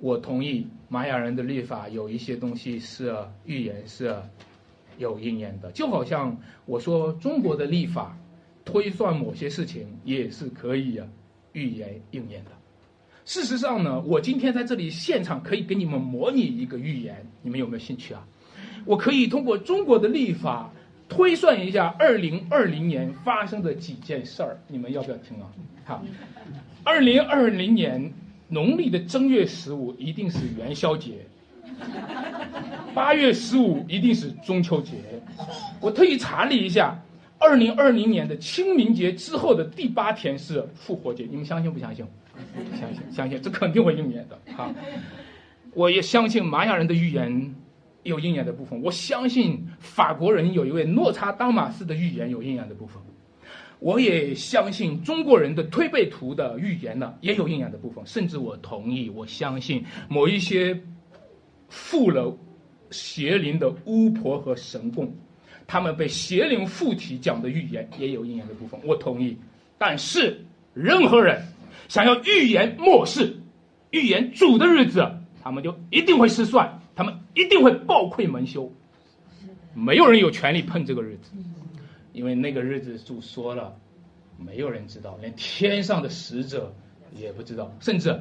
[0.00, 4.14] 我同意玛雅人的律法有一些东西是预言是
[4.96, 6.36] 有应验的，就好像
[6.66, 8.16] 我说中国的历法
[8.64, 11.00] 推算某些事情也是可以
[11.52, 12.50] 预言应验的。
[13.24, 18.26] 事实上呢，我今天在这里现场可以给你们模拟一个预言，你们有没有兴趣啊？
[18.86, 20.72] 我可以通过中国的历法
[21.08, 25.50] 推算一下二零二零年发生的几件事儿，你们要不要听啊？
[25.84, 26.04] 好，
[26.84, 28.12] 二零二零年
[28.48, 31.26] 农历的正月十五一定是元宵节，
[32.94, 34.94] 八月十五一定是中秋节。
[35.80, 36.98] 我特意查了一下，
[37.38, 42.06] 二零二零年的清明节之后的第八天是复活节，你们相信不相信？
[42.78, 44.72] 相信相信，这肯定会应验的哈！
[45.74, 47.54] 我也相信玛雅人的预言
[48.04, 53.02] 有应验的部分，我相信法国人有一位诺查当马斯的预言有应验的部分，
[53.80, 60.80] 我也相信中国人的推背图的预言呢也有应验的部分，甚至我同意，我相信某一些
[61.68, 62.36] 附了
[62.90, 65.14] 邪灵的巫婆和神供，
[65.66, 69.36] 他们被邪灵附体讲的预言也有应验的部分，我同意。
[69.78, 71.42] 但是任何人。
[71.88, 73.34] 想要预言末世、
[73.92, 75.10] 预言主的日子，
[75.42, 78.70] 他们就一定会失算，他们一定会暴愧蒙羞。
[79.72, 81.32] 没有人有权利碰这个日子，
[82.18, 83.72] 因为那个日子主说了，
[84.36, 86.74] 没有人知道，连天上的使者
[87.14, 88.20] 也不知道，甚至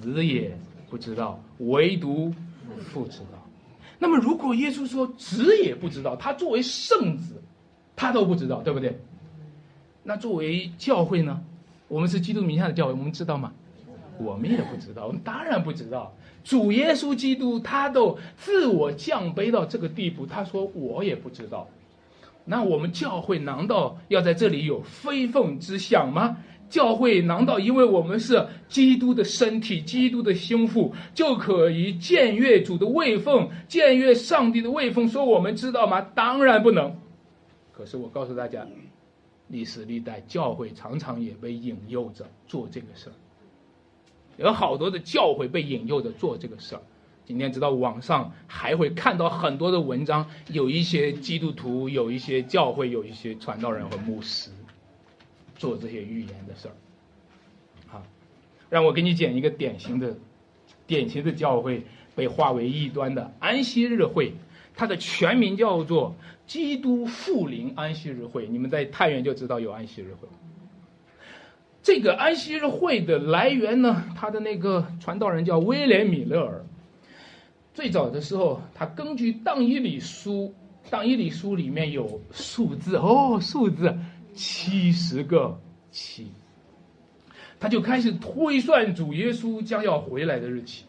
[0.00, 0.56] 子也
[0.88, 2.32] 不知道，唯独
[2.90, 3.46] 父知道。
[3.98, 7.42] 那么，如果耶稣说子也不知道，他作为圣子，
[7.94, 8.98] 他都不知道，对不对？
[10.02, 11.44] 那作为教会呢？
[11.88, 13.52] 我们是基督名下的教会，我们知道吗？
[14.16, 16.14] 我们也不知道，我们当然不知道。
[16.44, 21.68] 主耶稣基督他都自我降卑到这个地步，他说我也不知道。
[22.44, 26.36] 那我们教会难道要在这里有非分之想吗？
[26.68, 36.00] 教会难道因为我们是基督的身体、基督的心腹，就可以僭越主的位奉、僭越上帝的位奉，说我们知道吗？
[36.00, 36.96] 当然不能。
[37.72, 38.66] 可是我告诉大家。
[39.48, 43.12] 历史历代教会常常也被引诱着做这个事儿，
[44.38, 46.82] 有好多的教会被引诱着做这个事儿。
[47.26, 54.50] 今天知道网上还会看到很多的文章，有一些基督徒、有一些教会、有一些传道人和牧师
[55.56, 56.74] 做这些预言的事儿。
[57.86, 58.02] 好，
[58.68, 60.14] 让我给你讲一个典型的、
[60.86, 61.82] 典型的教会
[62.14, 64.34] 被划为异端的安息日会。
[64.76, 66.16] 它的全名叫做
[66.46, 70.28] 基督复临安息日会，你们在太原就知道有安息日会。
[71.82, 76.64] 这个安息日会的来源呢，他的那个传道人叫威廉米勒尔。
[77.74, 80.54] 最早的时候，他根据《当以理书》，
[80.90, 83.92] 《当以理书》里面有数字哦，数字
[84.32, 85.60] 七十个
[85.90, 86.28] 七，
[87.58, 90.84] 他就开始推算主耶稣将要回来的日期，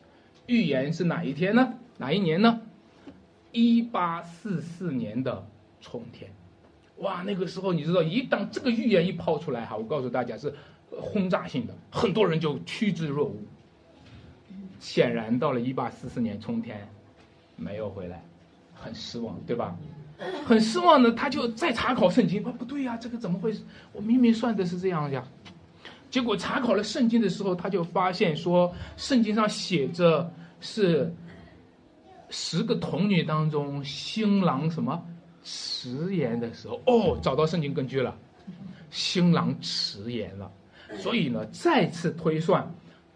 [0.45, 1.73] 预言是哪一天呢？
[1.97, 2.61] 哪一年呢？
[3.51, 5.43] 一八四四年的
[5.81, 6.29] 春天，
[6.97, 10.53] 哇，那个时候你知道，一当这个预言一抛出来哈，我告诉大家是
[10.91, 13.43] 轰炸性的，很多人就趋之若鹜。
[14.85, 16.87] 显然到了一八四四年春天，
[17.55, 18.23] 没有回来，
[18.75, 19.75] 很失望，对吧？
[20.45, 23.51] 很失望呢，他就再查考圣经，啊，不对呀，这个怎么会？
[23.93, 25.23] 我明明算的是这样呀。
[26.11, 30.31] 结果查考了圣经的时候，他就发现说，圣经上写着
[30.61, 31.11] 是。
[32.31, 35.01] 十个童女当中，新郎什么
[35.43, 38.17] 迟延的时候，哦，找到圣经根据了，
[38.89, 40.51] 新郎迟延了，
[40.97, 42.67] 所以呢，再次推算，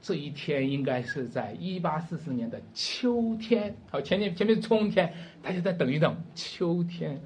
[0.01, 3.75] 这一天应该是在一八四四年的秋天。
[3.89, 7.19] 好，前面前面是春天，大家再等一等，秋天，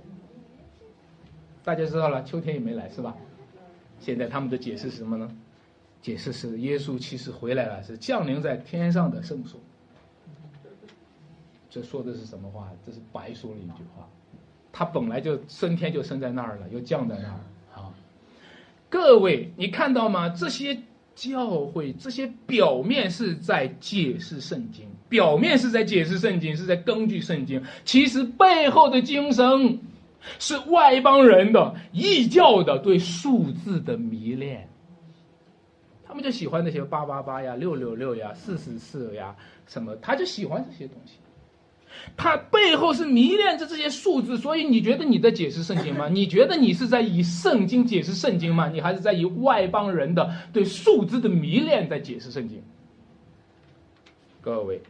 [1.63, 3.15] 大家知道了，秋天也没来是吧？
[3.99, 5.29] 现在他们的解释是什么呢？
[6.01, 9.59] 解释是耶稣其实回来了，是降临在天上的圣所。
[11.69, 12.69] 这说的是什么话？
[12.85, 14.09] 这是白说了一句话，
[14.71, 17.39] 他本来就升天就升在那儿了，又降在那儿
[17.79, 17.93] 啊！
[18.89, 20.27] 各位，你看到吗？
[20.27, 20.77] 这些
[21.15, 29.79] 教会，这些表面是在解释圣经，表面是在解释圣经，是在根据圣经，其实背后的精神
[30.39, 34.67] 是外邦人的异教的对数字的迷恋，
[36.05, 39.35] 他们就喜欢那些八八八呀、六六六呀、四四四呀
[39.67, 41.13] 什么，他就喜欢这些东西。
[42.15, 46.07] 他背后是迷恋着这些数字，所以你觉得你在解释圣经吗？
[46.13, 48.69] 你觉得你是在以圣经解释圣经吗？
[48.69, 52.61] 你还是在以外邦人的对数字的迷恋在解释圣经？
[54.41, 54.81] 各位，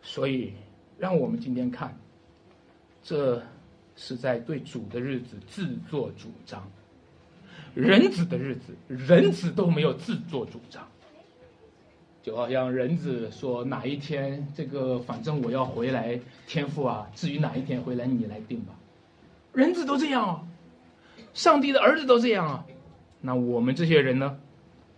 [0.00, 0.52] 所以
[0.98, 1.94] 让我们今天看，
[3.02, 3.42] 这
[3.96, 6.66] 是在对主的日子自作主张，
[7.74, 10.88] 人子的日子，人子都没有自作主张。
[12.22, 18.72] 就好像人子说哪一天这个，反正我要回来，天父啊，至于哪一天回来你来定吧。
[19.52, 20.42] 人子都这样啊，
[21.34, 22.64] 上帝的儿子都这样啊，
[23.20, 24.38] 那我们这些人呢，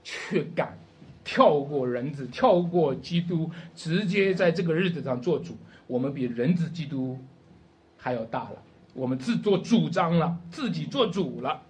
[0.03, 0.79] 却敢
[1.25, 5.57] 跳过人子，跳过基督，直接在这个日子上做主。
[5.87, 7.19] 我们比人子基督
[7.97, 8.57] 还要大了，
[8.93, 11.63] 我们自作主张了，自己做主了。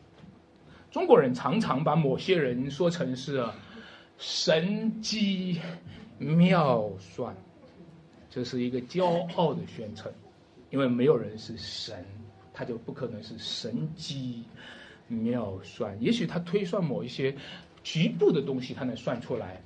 [0.90, 3.44] 中国人常常把某些人说成是
[4.18, 5.60] 神机
[6.18, 7.36] 妙算，
[8.30, 10.10] 这是一个骄傲的宣称，
[10.70, 12.04] 因为没有人是神，
[12.52, 14.44] 他就不可能是神机
[15.08, 15.96] 妙算。
[16.00, 17.34] 也许他推算某一些
[17.82, 19.60] 局部的东西，他能算出来，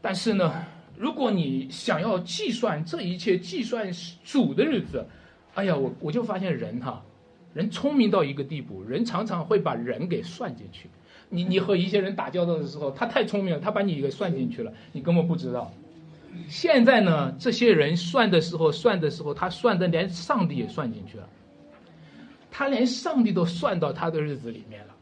[0.00, 0.64] 但是呢？
[0.96, 3.88] 如果你想要计算这一切，计算
[4.24, 5.06] 主的日子，
[5.54, 7.00] 哎呀，我我就发现人哈，
[7.54, 10.88] 人聪明到一个地步，人常常会把人给算进去。
[11.28, 15.72] 你你和一些人打交道的时候，他太聪明了，他把你给算进去了，你根本不知道。
[16.48, 21.28] 现在呢，这些人算的时候，算的时候，他算的连上帝也算进去了，
[22.50, 24.94] 他连上帝都算到他的日子里面了，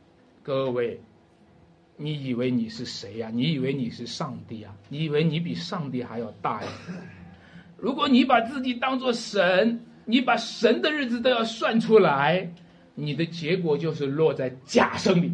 [0.42, 1.00] 各位。
[1.98, 3.30] 你以为你是谁呀？
[3.32, 4.70] 你以为你是上帝呀？
[4.90, 6.68] 你以为你比上帝还要大呀？
[7.78, 12.52] 如果你把自己当做神，你把神的日子都要算出来，
[12.94, 15.32] 你的结果就是落在假神里、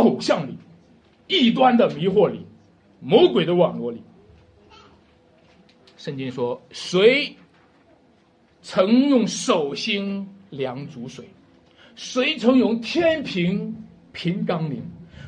[0.00, 0.56] 偶像里、
[1.26, 2.44] 异端的迷惑里、
[3.00, 4.02] 魔鬼的网络里。
[5.96, 7.36] 圣经说：“谁
[8.62, 11.24] 曾用手心量足水？
[11.94, 13.74] 谁曾用天平
[14.12, 14.82] 平纲领？”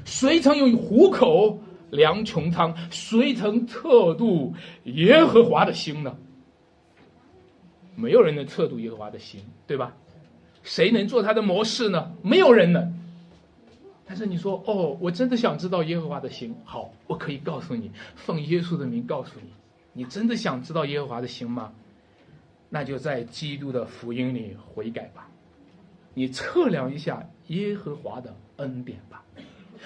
[0.05, 1.59] 谁曾用虎口
[1.91, 2.75] 量穹苍？
[2.91, 4.55] 谁曾测度
[4.85, 6.17] 耶和华的心呢？
[7.95, 9.95] 没有人能测度耶和华的心，对吧？
[10.63, 12.11] 谁能做他的模式呢？
[12.23, 13.02] 没有人能。
[14.13, 16.55] 但是你说，哦，我真的想知道耶和华的心。
[16.67, 19.49] 好，我可以告诉你，奉耶稣的名告诉你，
[19.95, 21.73] 你真的想知道耶和华的心吗？
[22.69, 25.27] 那就在基督的福音里悔改吧。
[26.13, 29.25] 你测量一下耶和华的恩典吧。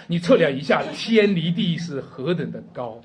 [0.09, 3.01] 你测量一下，天离地是何等的高，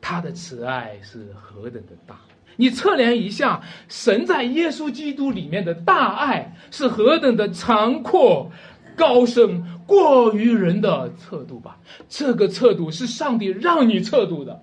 [0.00, 2.16] 他的慈爱是何等的大。
[2.54, 8.52] 你测量一下，神在耶稣基督里面的大爱是何等的长阔、
[8.96, 11.78] 高深，过于人的测度吧。
[12.08, 14.62] 这个测度是上帝让你测度的，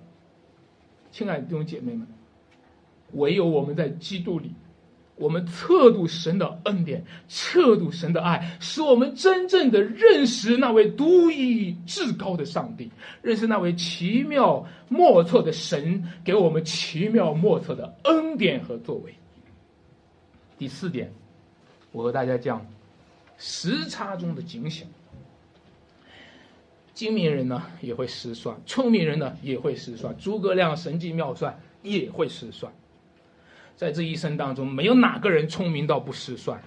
[1.12, 2.08] 亲爱的弟兄姐妹们，
[3.14, 4.52] 唯有我们在基督里。
[5.20, 12.92] 我们测度神的恩典，测度神的爱，使我们真正的认识那位独一至高的上帝，
[13.24, 19.12] 认识那位奇妙莫测的神，给我们奇妙莫测的恩典和作为。
[20.56, 21.12] 第四点，
[21.92, 22.64] 我和大家讲
[23.38, 24.88] 时差中的警醒。
[26.94, 32.74] 精明人呢也会失算，聪明人呢也会失算，诸葛亮神机妙算也会失算。
[33.76, 36.60] 在这一生当中，没有哪个人聪明到不失算。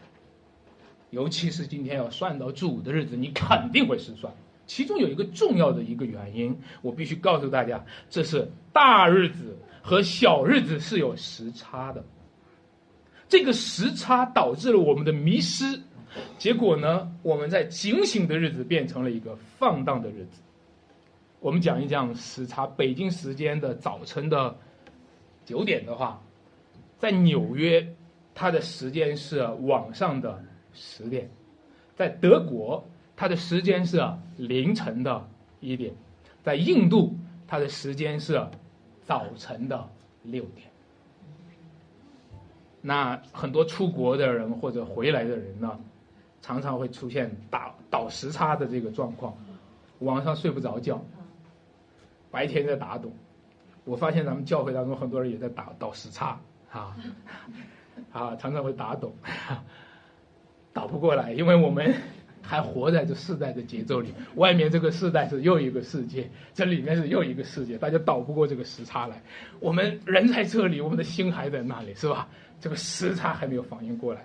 [1.10, 4.32] 尤其是今天要算到主的日子，你肯定会失算。
[4.64, 12.04] 其中有一个重要的一个原因，我必须告诉大家，这是大日子和小日子是有时差的。
[13.28, 15.80] 这个时差导致了我们的迷失，
[16.38, 20.40] 结果呢，我们在警醒的日子变成了一个放荡的日子。
[21.40, 24.56] 我们讲一讲时差，北京时间的早晨的
[25.44, 26.20] 九点的话。
[26.98, 27.94] 在纽约，
[28.34, 30.38] 它的时间是晚上的
[30.74, 31.24] 十点；
[31.96, 32.86] 在德国，
[33.16, 33.98] 它的时间是
[34.36, 35.26] 凌晨的
[35.61, 35.94] 一点；
[36.42, 38.38] 在印度，它的时间是
[39.02, 39.88] 早晨的
[40.24, 40.68] 六点。
[42.82, 45.80] 那很多出国的人或者回来的人呢，
[46.43, 49.36] 常常会出现倒倒时差的这个状况，
[50.01, 51.05] 晚上睡不着觉，
[52.30, 53.11] 白天在打盹。
[53.84, 56.38] 我发现咱们教会当中很多人也在打倒时差。
[56.70, 56.97] 啊，
[58.12, 59.11] 啊，常常会打盹，
[60.72, 61.93] 倒不过来，因为我们
[62.43, 64.14] 还活在这世代的节奏里。
[64.36, 69.20] 外面这个世代是又一个世界，这里面是又一个世界，大家倒不过这个时差来。
[69.59, 72.28] 我们人在这里，我们的心还在那里，是吧？
[72.61, 74.24] 这个时差还没有反应过来，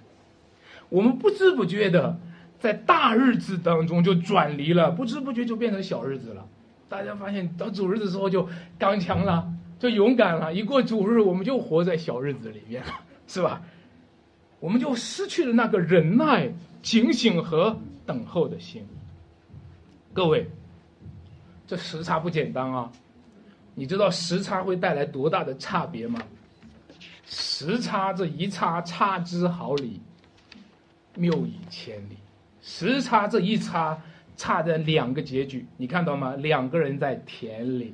[0.95, 2.17] 我们不知不觉的
[2.57, 6.47] 在大日子当中就转离了，不知不觉就变成小日子了。
[6.87, 8.47] 大家发现到主日的时候就
[8.79, 9.51] 刚强了。
[9.77, 12.93] 就勇敢了，一过主日，我们就活在小日子里面了，
[13.27, 13.61] 是吧？
[14.61, 16.49] 我们就失去了那个忍耐、
[16.81, 18.87] 警醒和等候的心。
[20.13, 20.49] 各位，
[21.67, 22.89] 这时差不简单啊！
[23.75, 26.21] 你知道时差会带来多大的差别吗？
[27.25, 29.99] 时差这一差，差之毫厘，
[31.15, 32.15] 谬以千里；
[32.61, 34.01] 时差这一差，
[34.37, 36.35] 差在两个结局，你看到吗？
[36.35, 37.93] 两个人在田里，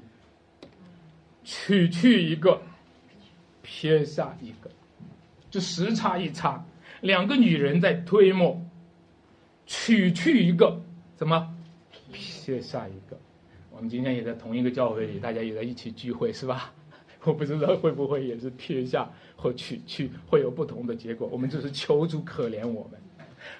[1.44, 2.62] 取去一个，
[3.62, 4.70] 撇下一个，
[5.50, 6.66] 就时差一差，
[7.02, 8.60] 两个女人在推磨，
[9.66, 10.82] 取去一个，
[11.16, 11.56] 怎么
[12.12, 13.18] 撇下一个？
[13.72, 16.74] 我们今天也在同一个教会里，大家也在一起聚会，是吧？
[17.24, 21.28] 我不知道会不会也是撇下和取去会有不同的结果。
[21.32, 23.00] 我们只是求主可怜我们。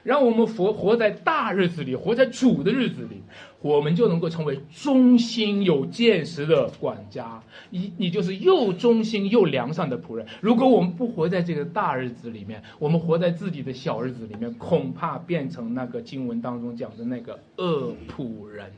[0.04, 3.22] 让我们活活在大日子里，活在主的日子里，
[3.62, 7.42] 我们就能够成为忠心有见识的管家。
[7.70, 10.26] 你你就是又忠心又良善的仆人。
[10.42, 18.72] 如果我们不活在这个大日子里面，我们活在自己的小日子里面，恐怕变成那个经文当中讲的那个恶仆人。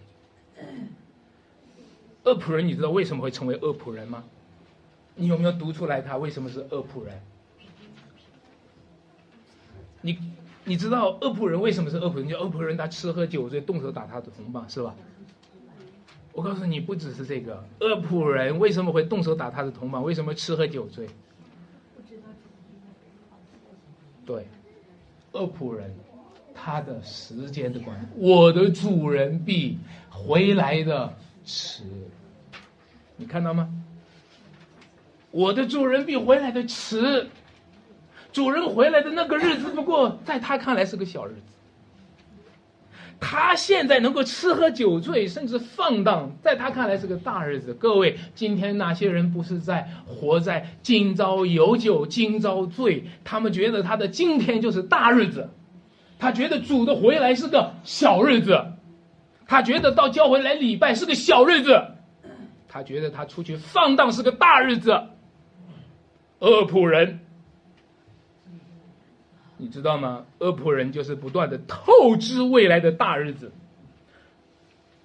[2.23, 4.23] 恶仆人，你知道为什么会成为恶仆人吗？
[5.15, 7.21] 你有没有读出来他为什么是恶仆人？
[10.01, 10.17] 你。
[10.65, 12.27] 你知道恶仆人为什么是恶仆人？
[12.27, 14.95] 叫恶仆人，他吃喝酒醉，动手打他的同伴，是吧？
[16.31, 20.01] 我告诉你，不只是这个，恶仆人为什么会动手打他的同伴？
[20.01, 21.07] 为什么吃喝酒醉？
[24.25, 24.47] 对，
[25.33, 25.93] 恶仆人，
[26.55, 29.77] 他的时间的关系，我的主人必
[30.09, 31.83] 回来的迟，
[33.17, 33.69] 你看到吗？
[35.29, 37.27] 我的主人必回来的迟。
[38.33, 41.41] 主人回来的那个日子，不过在他看来是个小日子。
[43.19, 47.73] 他现在能够吃喝酒醉，甚至放荡，在他看来是个大日子。
[47.73, 53.05] 各位，今天哪些人不是在活在今朝有酒今朝醉？
[53.23, 55.49] 他们觉得他的今天就是大日子，
[56.19, 58.59] 他觉得主的回来是个小日子，
[59.47, 61.81] 他觉得到教会来礼拜是个小日子，
[62.67, 64.91] 他觉得他出去放荡是个大日子。
[66.39, 67.19] 恶仆人。
[69.63, 70.25] 你知道吗？
[70.39, 73.49] 恶仆人就是不断的透支未来的大日子，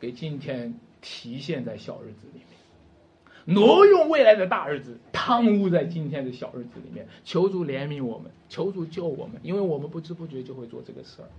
[0.00, 7.06] 给今天体现在小日子里面，挪用未来的大日子，贪污在今天的小日子里面。
[7.24, 11.30] 求主怜悯我们，求主救我们，因为我们不知不觉就会做这个事儿，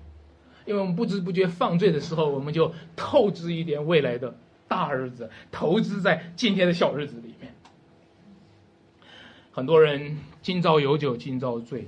[0.66, 4.34] 因为我们不知不觉犯罪的时候，我们就透支一点未来的
[4.70, 7.54] 大日子，投资在今天的小日子里面。
[9.52, 11.86] 很多人今朝有酒今朝醉。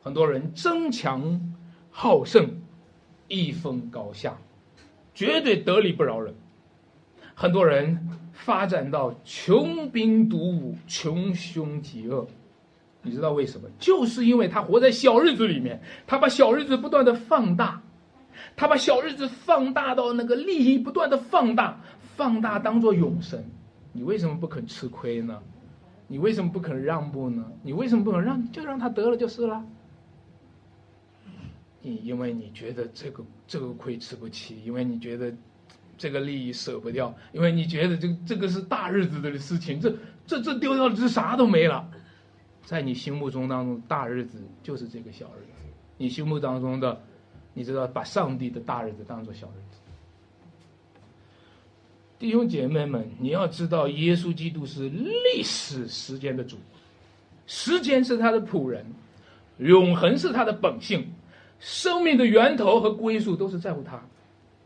[0.00, 1.54] 很多人争强
[1.90, 2.48] 好胜，
[3.26, 4.36] 一分高下，
[5.14, 6.34] 绝对得理不饶人。
[7.34, 12.26] 很多人发展到穷兵黩武、穷凶极恶，
[13.02, 13.68] 你知道为什么？
[13.78, 17.82] 就是因为他活在小日子里面，他把小日子不断的放大，
[18.56, 21.80] 他把小日子放大到那个利益不断的放大，
[22.16, 23.44] 放大当做永生。
[23.92, 25.40] 你为什么不肯吃亏呢？
[26.06, 27.44] 你为什么不肯让步呢？
[27.62, 28.50] 你为什么不能让？
[28.50, 29.64] 就让他得了就是了。
[31.80, 35.32] 你因为你觉得这个这个亏吃不起，因为你觉得
[35.96, 41.88] 这个利益舍不掉，因为你觉得这这个是大日子的事情，这这这丢掉了这啥都没了，
[42.64, 45.52] 在你心目中当中大日子就是这个小日子，
[45.96, 47.00] 你心目当中的，
[47.54, 49.78] 你知道把上帝的大日子当做小日子。
[52.18, 56.56] 弟兄姐妹们，你要知道，耶稣基督是历史时间的主，
[57.46, 58.84] 时间是他的仆人，
[59.58, 61.06] 永恒是他的本性。
[61.60, 64.00] 生命的源头和归宿都是在乎他，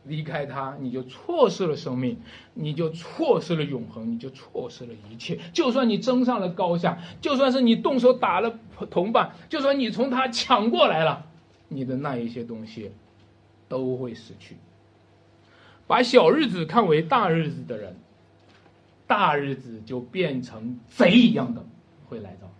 [0.05, 2.17] 离开他，你就错失了生命，
[2.55, 5.39] 你就错失了永恒，你就错失了一切。
[5.53, 8.59] 就算你争上了高下，就算是你动手打了
[8.91, 11.25] 同伴，就算你从他抢过来了，
[11.69, 12.91] 你的那一些东西
[13.69, 14.57] 都会失去。
[15.87, 17.97] 把小日子看为大日子的人，
[19.07, 21.65] 大日子就变成贼一样的
[22.07, 22.52] 会来到。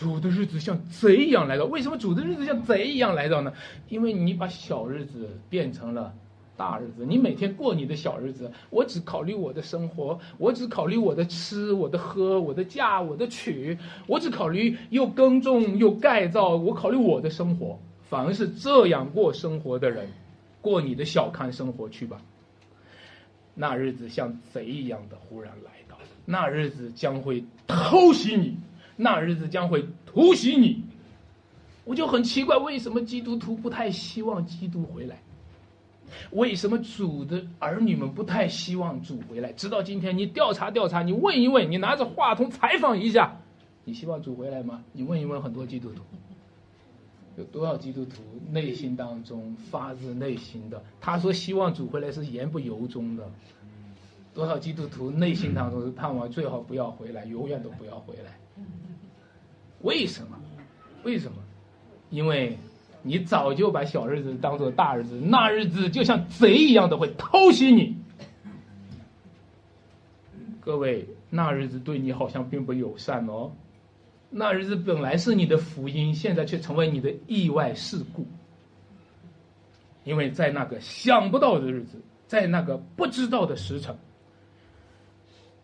[0.00, 3.52] 主的日子像贼一样来到，为什么主的日子像贼一样来到呢？
[3.90, 6.10] 因为你把小日子变成了
[6.56, 13.76] 大日子，你每天过你的小日子，我只考虑我的生活，我只考虑我的吃、我的喝、我的嫁、我的娶，
[14.06, 17.78] 我只考虑又耕种又盖造，我考虑我的生活。
[18.08, 20.08] 反而是这样过生活的人，
[20.62, 22.16] 过你的小康生活去吧。
[23.54, 28.56] 那日子像贼一样的忽然来到，那日子将会偷袭你。
[29.00, 30.84] 那日子将会突袭你，
[31.84, 35.16] 我就很奇怪，为什么基督徒不太希望基督回来？
[36.32, 39.52] 为什么主的儿女们不太希望主回来？
[39.52, 43.40] 直到今天，你调查调查，你问一问，你拿着话筒采访一下，
[43.84, 44.82] 你希望主回来吗？
[44.92, 46.02] 你问一问很多基督徒，
[47.38, 53.24] 有多少基督徒内心当中发自内心的，他说希望主回来是言不由衷的。
[54.34, 58.36] 多少基督徒内心当中是盼望最好不要回来，永远都不要回来。
[59.82, 60.38] 为什么？
[61.04, 61.38] 为什么？
[62.10, 62.58] 因为
[63.02, 67.96] 你早就把小日子当做大日子，那日子就像贼一样的会偷袭你。
[70.60, 73.52] 各位，那日子对你好像并不友善哦，
[74.28, 78.26] 那日子本来是你的福音，现在却成为你的意外事故。
[80.04, 83.96] 因为在那个想不到的日子，在那个不知道的时辰，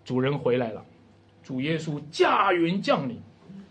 [0.05, 0.85] 主人回来了，
[1.47, 3.17] 主耶稣驾云降临，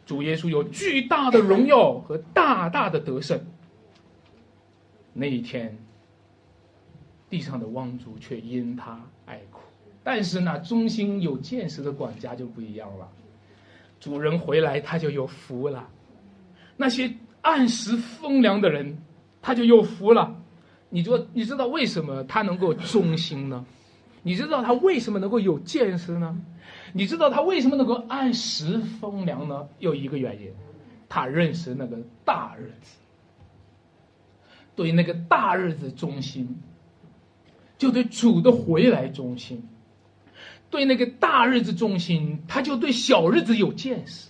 [0.06, 3.38] 主耶稣有巨大的荣耀和大大的得胜。
[5.12, 5.78] 那一天，
[7.30, 9.60] 地上的汪族却因他哀哭。
[10.06, 13.10] 但是那忠心有见识的管家就不一样了，
[14.00, 15.86] 主人回来他就有福了，
[16.78, 18.98] 那些按时风凉的人
[19.42, 20.34] 他就有福了。
[20.88, 23.66] 你说你知道为什么他能够忠心呢？
[24.24, 26.42] 你知道他为什么能够有见识呢？
[26.98, 29.68] 你知道他为什么能够按时风凉呢？
[29.80, 30.50] 有一个原因，
[31.10, 32.96] 他认识那个大日子。
[34.78, 36.58] 对那个大日子忠心，
[37.78, 39.58] 就对主的回来忠心；
[40.70, 44.30] 对那个大日子忠心，他就对小日子有见识；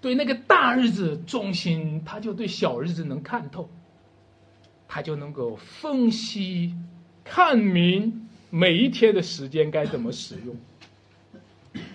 [0.00, 3.68] 对那个大日子忠心，他就对小日子能看透，
[4.88, 6.74] 他就能够分析、
[7.22, 10.56] 看明每一天的时间该怎么使用，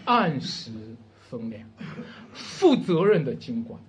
[0.05, 0.71] 按时
[1.29, 1.67] 分粮，
[2.33, 3.79] 负责任的经管。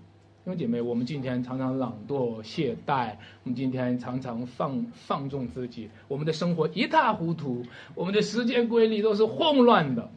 [0.44, 7.64] 弟兄姐妹，我们今天常常懒惰懈怠，我们今天常常放放纵自己，我们的生活一塌糊涂，
[7.94, 10.10] 我们的时间规律都是混乱的，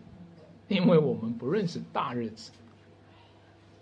[0.67, 2.51] 因为我们不认识大日子。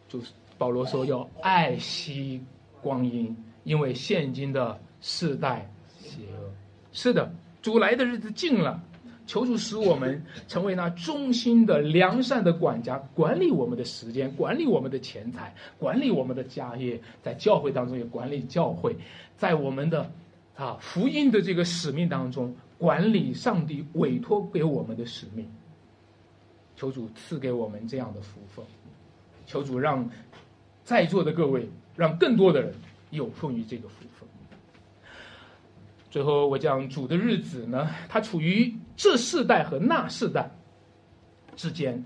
[0.08, 2.42] 就是保罗说要爱惜
[2.82, 6.50] 光阴，因为现今的世代邪恶。
[6.94, 7.30] 是的，
[7.62, 8.82] 主来的日子近了。
[9.28, 18.96] 求主使我们成为那忠心的良善的管家，管理我们的时间，管理我们的钱财，管理我们的家业，在教会当中也管理教会，
[19.36, 20.10] 在我们的
[20.56, 25.46] 啊福音的这个使命当中管理上帝委托给我们的使命。
[26.78, 28.64] 求主赐给我们这样的福分，
[29.46, 30.08] 求主让
[30.84, 32.74] 在座的各位，让更多的人
[33.10, 34.30] 有份于这个福分。
[36.12, 40.50] 最后，我讲主的日子呢，它处于这世代和那世代
[41.56, 42.04] 之间，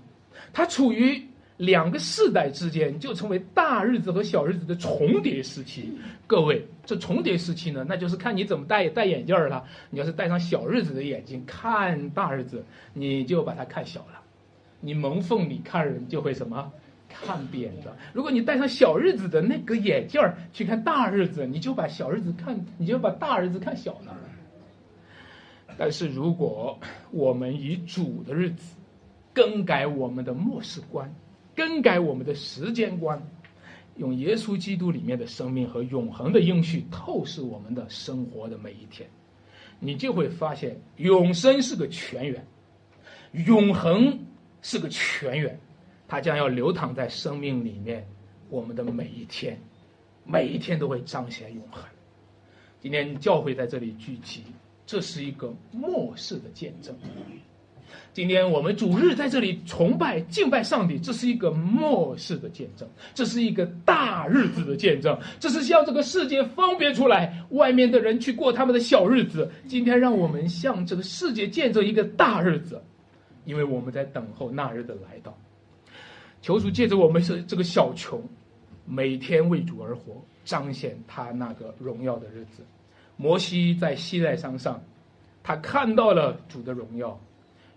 [0.52, 1.20] 它处于
[1.56, 5.92] 两个世代之间，就成为大日子和小日子的重叠时期。
[6.26, 9.64] 各位，这重叠时期呢，那就是看你怎么戴戴眼镜了。
[9.90, 12.62] 你要是戴上小日子的眼睛看大日子，
[12.92, 14.20] 你就把它看小了；
[14.80, 16.70] 你蒙缝里看人，就会什么？
[17.08, 17.94] 看扁的。
[18.14, 24.16] 如果你戴上小日子的那个眼镜儿去看大日子，你就把小日子看，你就把大日子看小了。
[25.76, 26.78] 但是如果
[27.10, 28.76] 我们以主的日子
[29.32, 31.12] 更改我们的末世观，
[31.54, 33.20] 更改我们的时间观，
[33.96, 39.08] 用耶稣基督里面的生命和永恒的应许透视我们的生活的每一天，
[39.80, 42.46] 你就会发现永生是个泉源，
[43.46, 44.18] 永恒
[44.60, 45.58] 是个泉源。
[46.08, 48.06] 它将要流淌在生命里面，
[48.50, 49.58] 我们的每一天，
[50.24, 51.82] 每一天都会彰显永恒。
[52.80, 54.42] 今天教会在这里聚集，
[54.86, 56.94] 这是一个末世的见证。
[58.14, 69.50] 今天我们主日在这里崇拜敬拜上帝，这是一个末世的见证，这是一个大日子的见证，这是向这个世界分别出来，外面的人去过他们的小日子。
[69.66, 72.82] 今天让我们向这个世界见证一个大日子，
[73.46, 75.36] 因为我们在等候那日的来到。
[76.42, 78.22] 求主借着我们是这个小穷，
[78.84, 82.62] 每天为主而活，彰显他那个荣耀的日子。
[83.22, 84.82] 摩西在西奈山上，
[85.44, 87.16] 他看到了主的荣耀；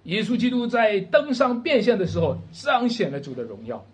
[0.06, 3.86] 耶稣基督在登上变现的时候，彰显了主的荣耀。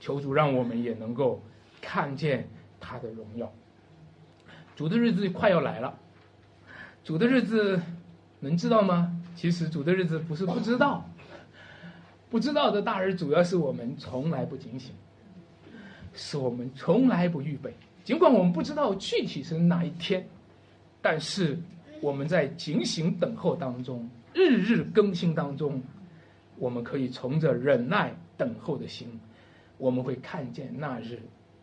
[0.00, 1.40] 求主让我们也能够
[1.80, 2.48] 看见
[2.80, 3.52] 他的荣耀。
[4.74, 5.96] 主的日子快要来了，
[7.04, 7.80] 主的日子
[8.40, 9.16] 能知道吗？
[9.36, 11.08] 其实主的日子不是不知道。
[12.30, 14.92] 不知道的大日，主要是我们从来不警醒，
[16.12, 17.72] 是我们从来不预备。
[18.04, 20.28] 尽管我们不知道具体是哪一天，
[21.00, 21.58] 但是
[22.00, 25.82] 我们在警醒等候当中，日日更新当中，
[26.56, 29.08] 我们可以从着忍耐等候的心，
[29.78, 31.20] 我们会看见那日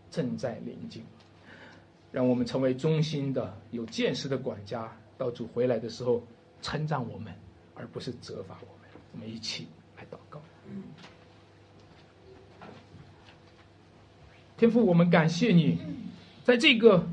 [0.09, 1.03] 正在临近。
[2.11, 6.23] 让我们成为忠心的、有见识的管家，到主回来的时候
[6.61, 7.33] 称赞我们，
[7.73, 8.89] 而不是责罚我们。
[9.11, 9.67] 我们一起
[9.97, 10.41] 来祷告。
[14.57, 15.77] 天父，我们感谢你，
[16.45, 17.05] 在这个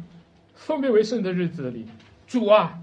[0.55, 1.85] 分别为圣的日子里，
[2.33, 2.79] 主啊，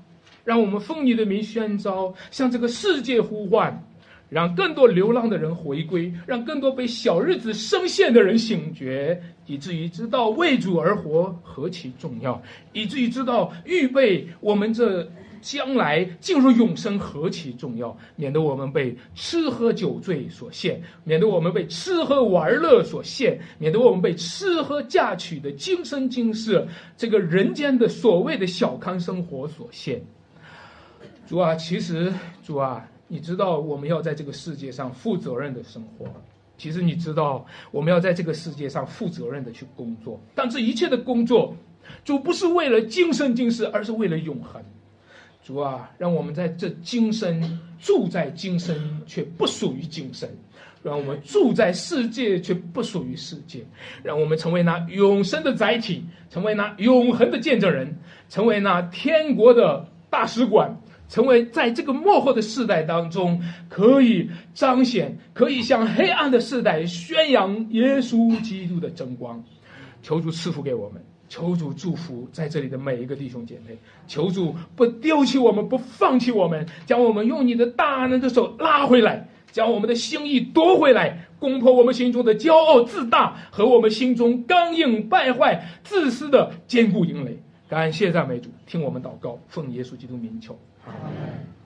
[0.46, 3.84] 让我们奉你的名宣召，向这个世界呼唤，
[4.30, 12.40] 让更多流浪的人回归，让更多被小日子深陷的人醒觉，以至于知道为主而活何其重要，
[12.74, 15.10] 以至于知道预备我们这
[15.42, 26.68] 将来进入永生何其重要，免得我们被吃喝酒醉所限，免得我们被吃喝玩乐所限，免得我们被吃喝嫁娶的今生今世
[26.98, 30.02] 这个人间的所谓的小康生活所限。
[31.28, 32.14] 主啊，其实
[32.44, 32.86] 主啊。
[33.12, 36.06] 你知道我们要在这个世界上负责任的生活，
[36.60, 41.56] 其实你知道我们要在这个世界上负责任的去工作，但这一切的工作，
[42.06, 44.64] 主不是为了今生今世，而是为了永恒。
[45.44, 48.76] 主啊，让我们在这今生住在今生，
[49.06, 50.28] 却不属于今生；
[50.84, 53.62] 让我们住在世界，却不属于世界；
[54.04, 57.98] 让我们成为那永生的载体，成为那永恒的见证人，
[58.30, 60.76] 成为那天国的大使馆。
[61.08, 69.44] 成为在这个幕后的世代当中，可以彰显，可以向黑暗的世代宣扬耶稣基督的真光。
[70.04, 73.78] 求主赐福给我们，求主祝福在这里的每一个弟兄姐妹。
[74.08, 87.38] 求主不丢弃我们，不放弃我们，将我们用你的大能的手拉回来，将我们的心意夺回来，攻破我们心中的骄傲自大和我们心中刚硬败坏、自私的坚固营垒。
[87.70, 90.58] 感谢赞美主，听我们祷告，奉耶稣基督名求。
[90.88, 91.59] Amen.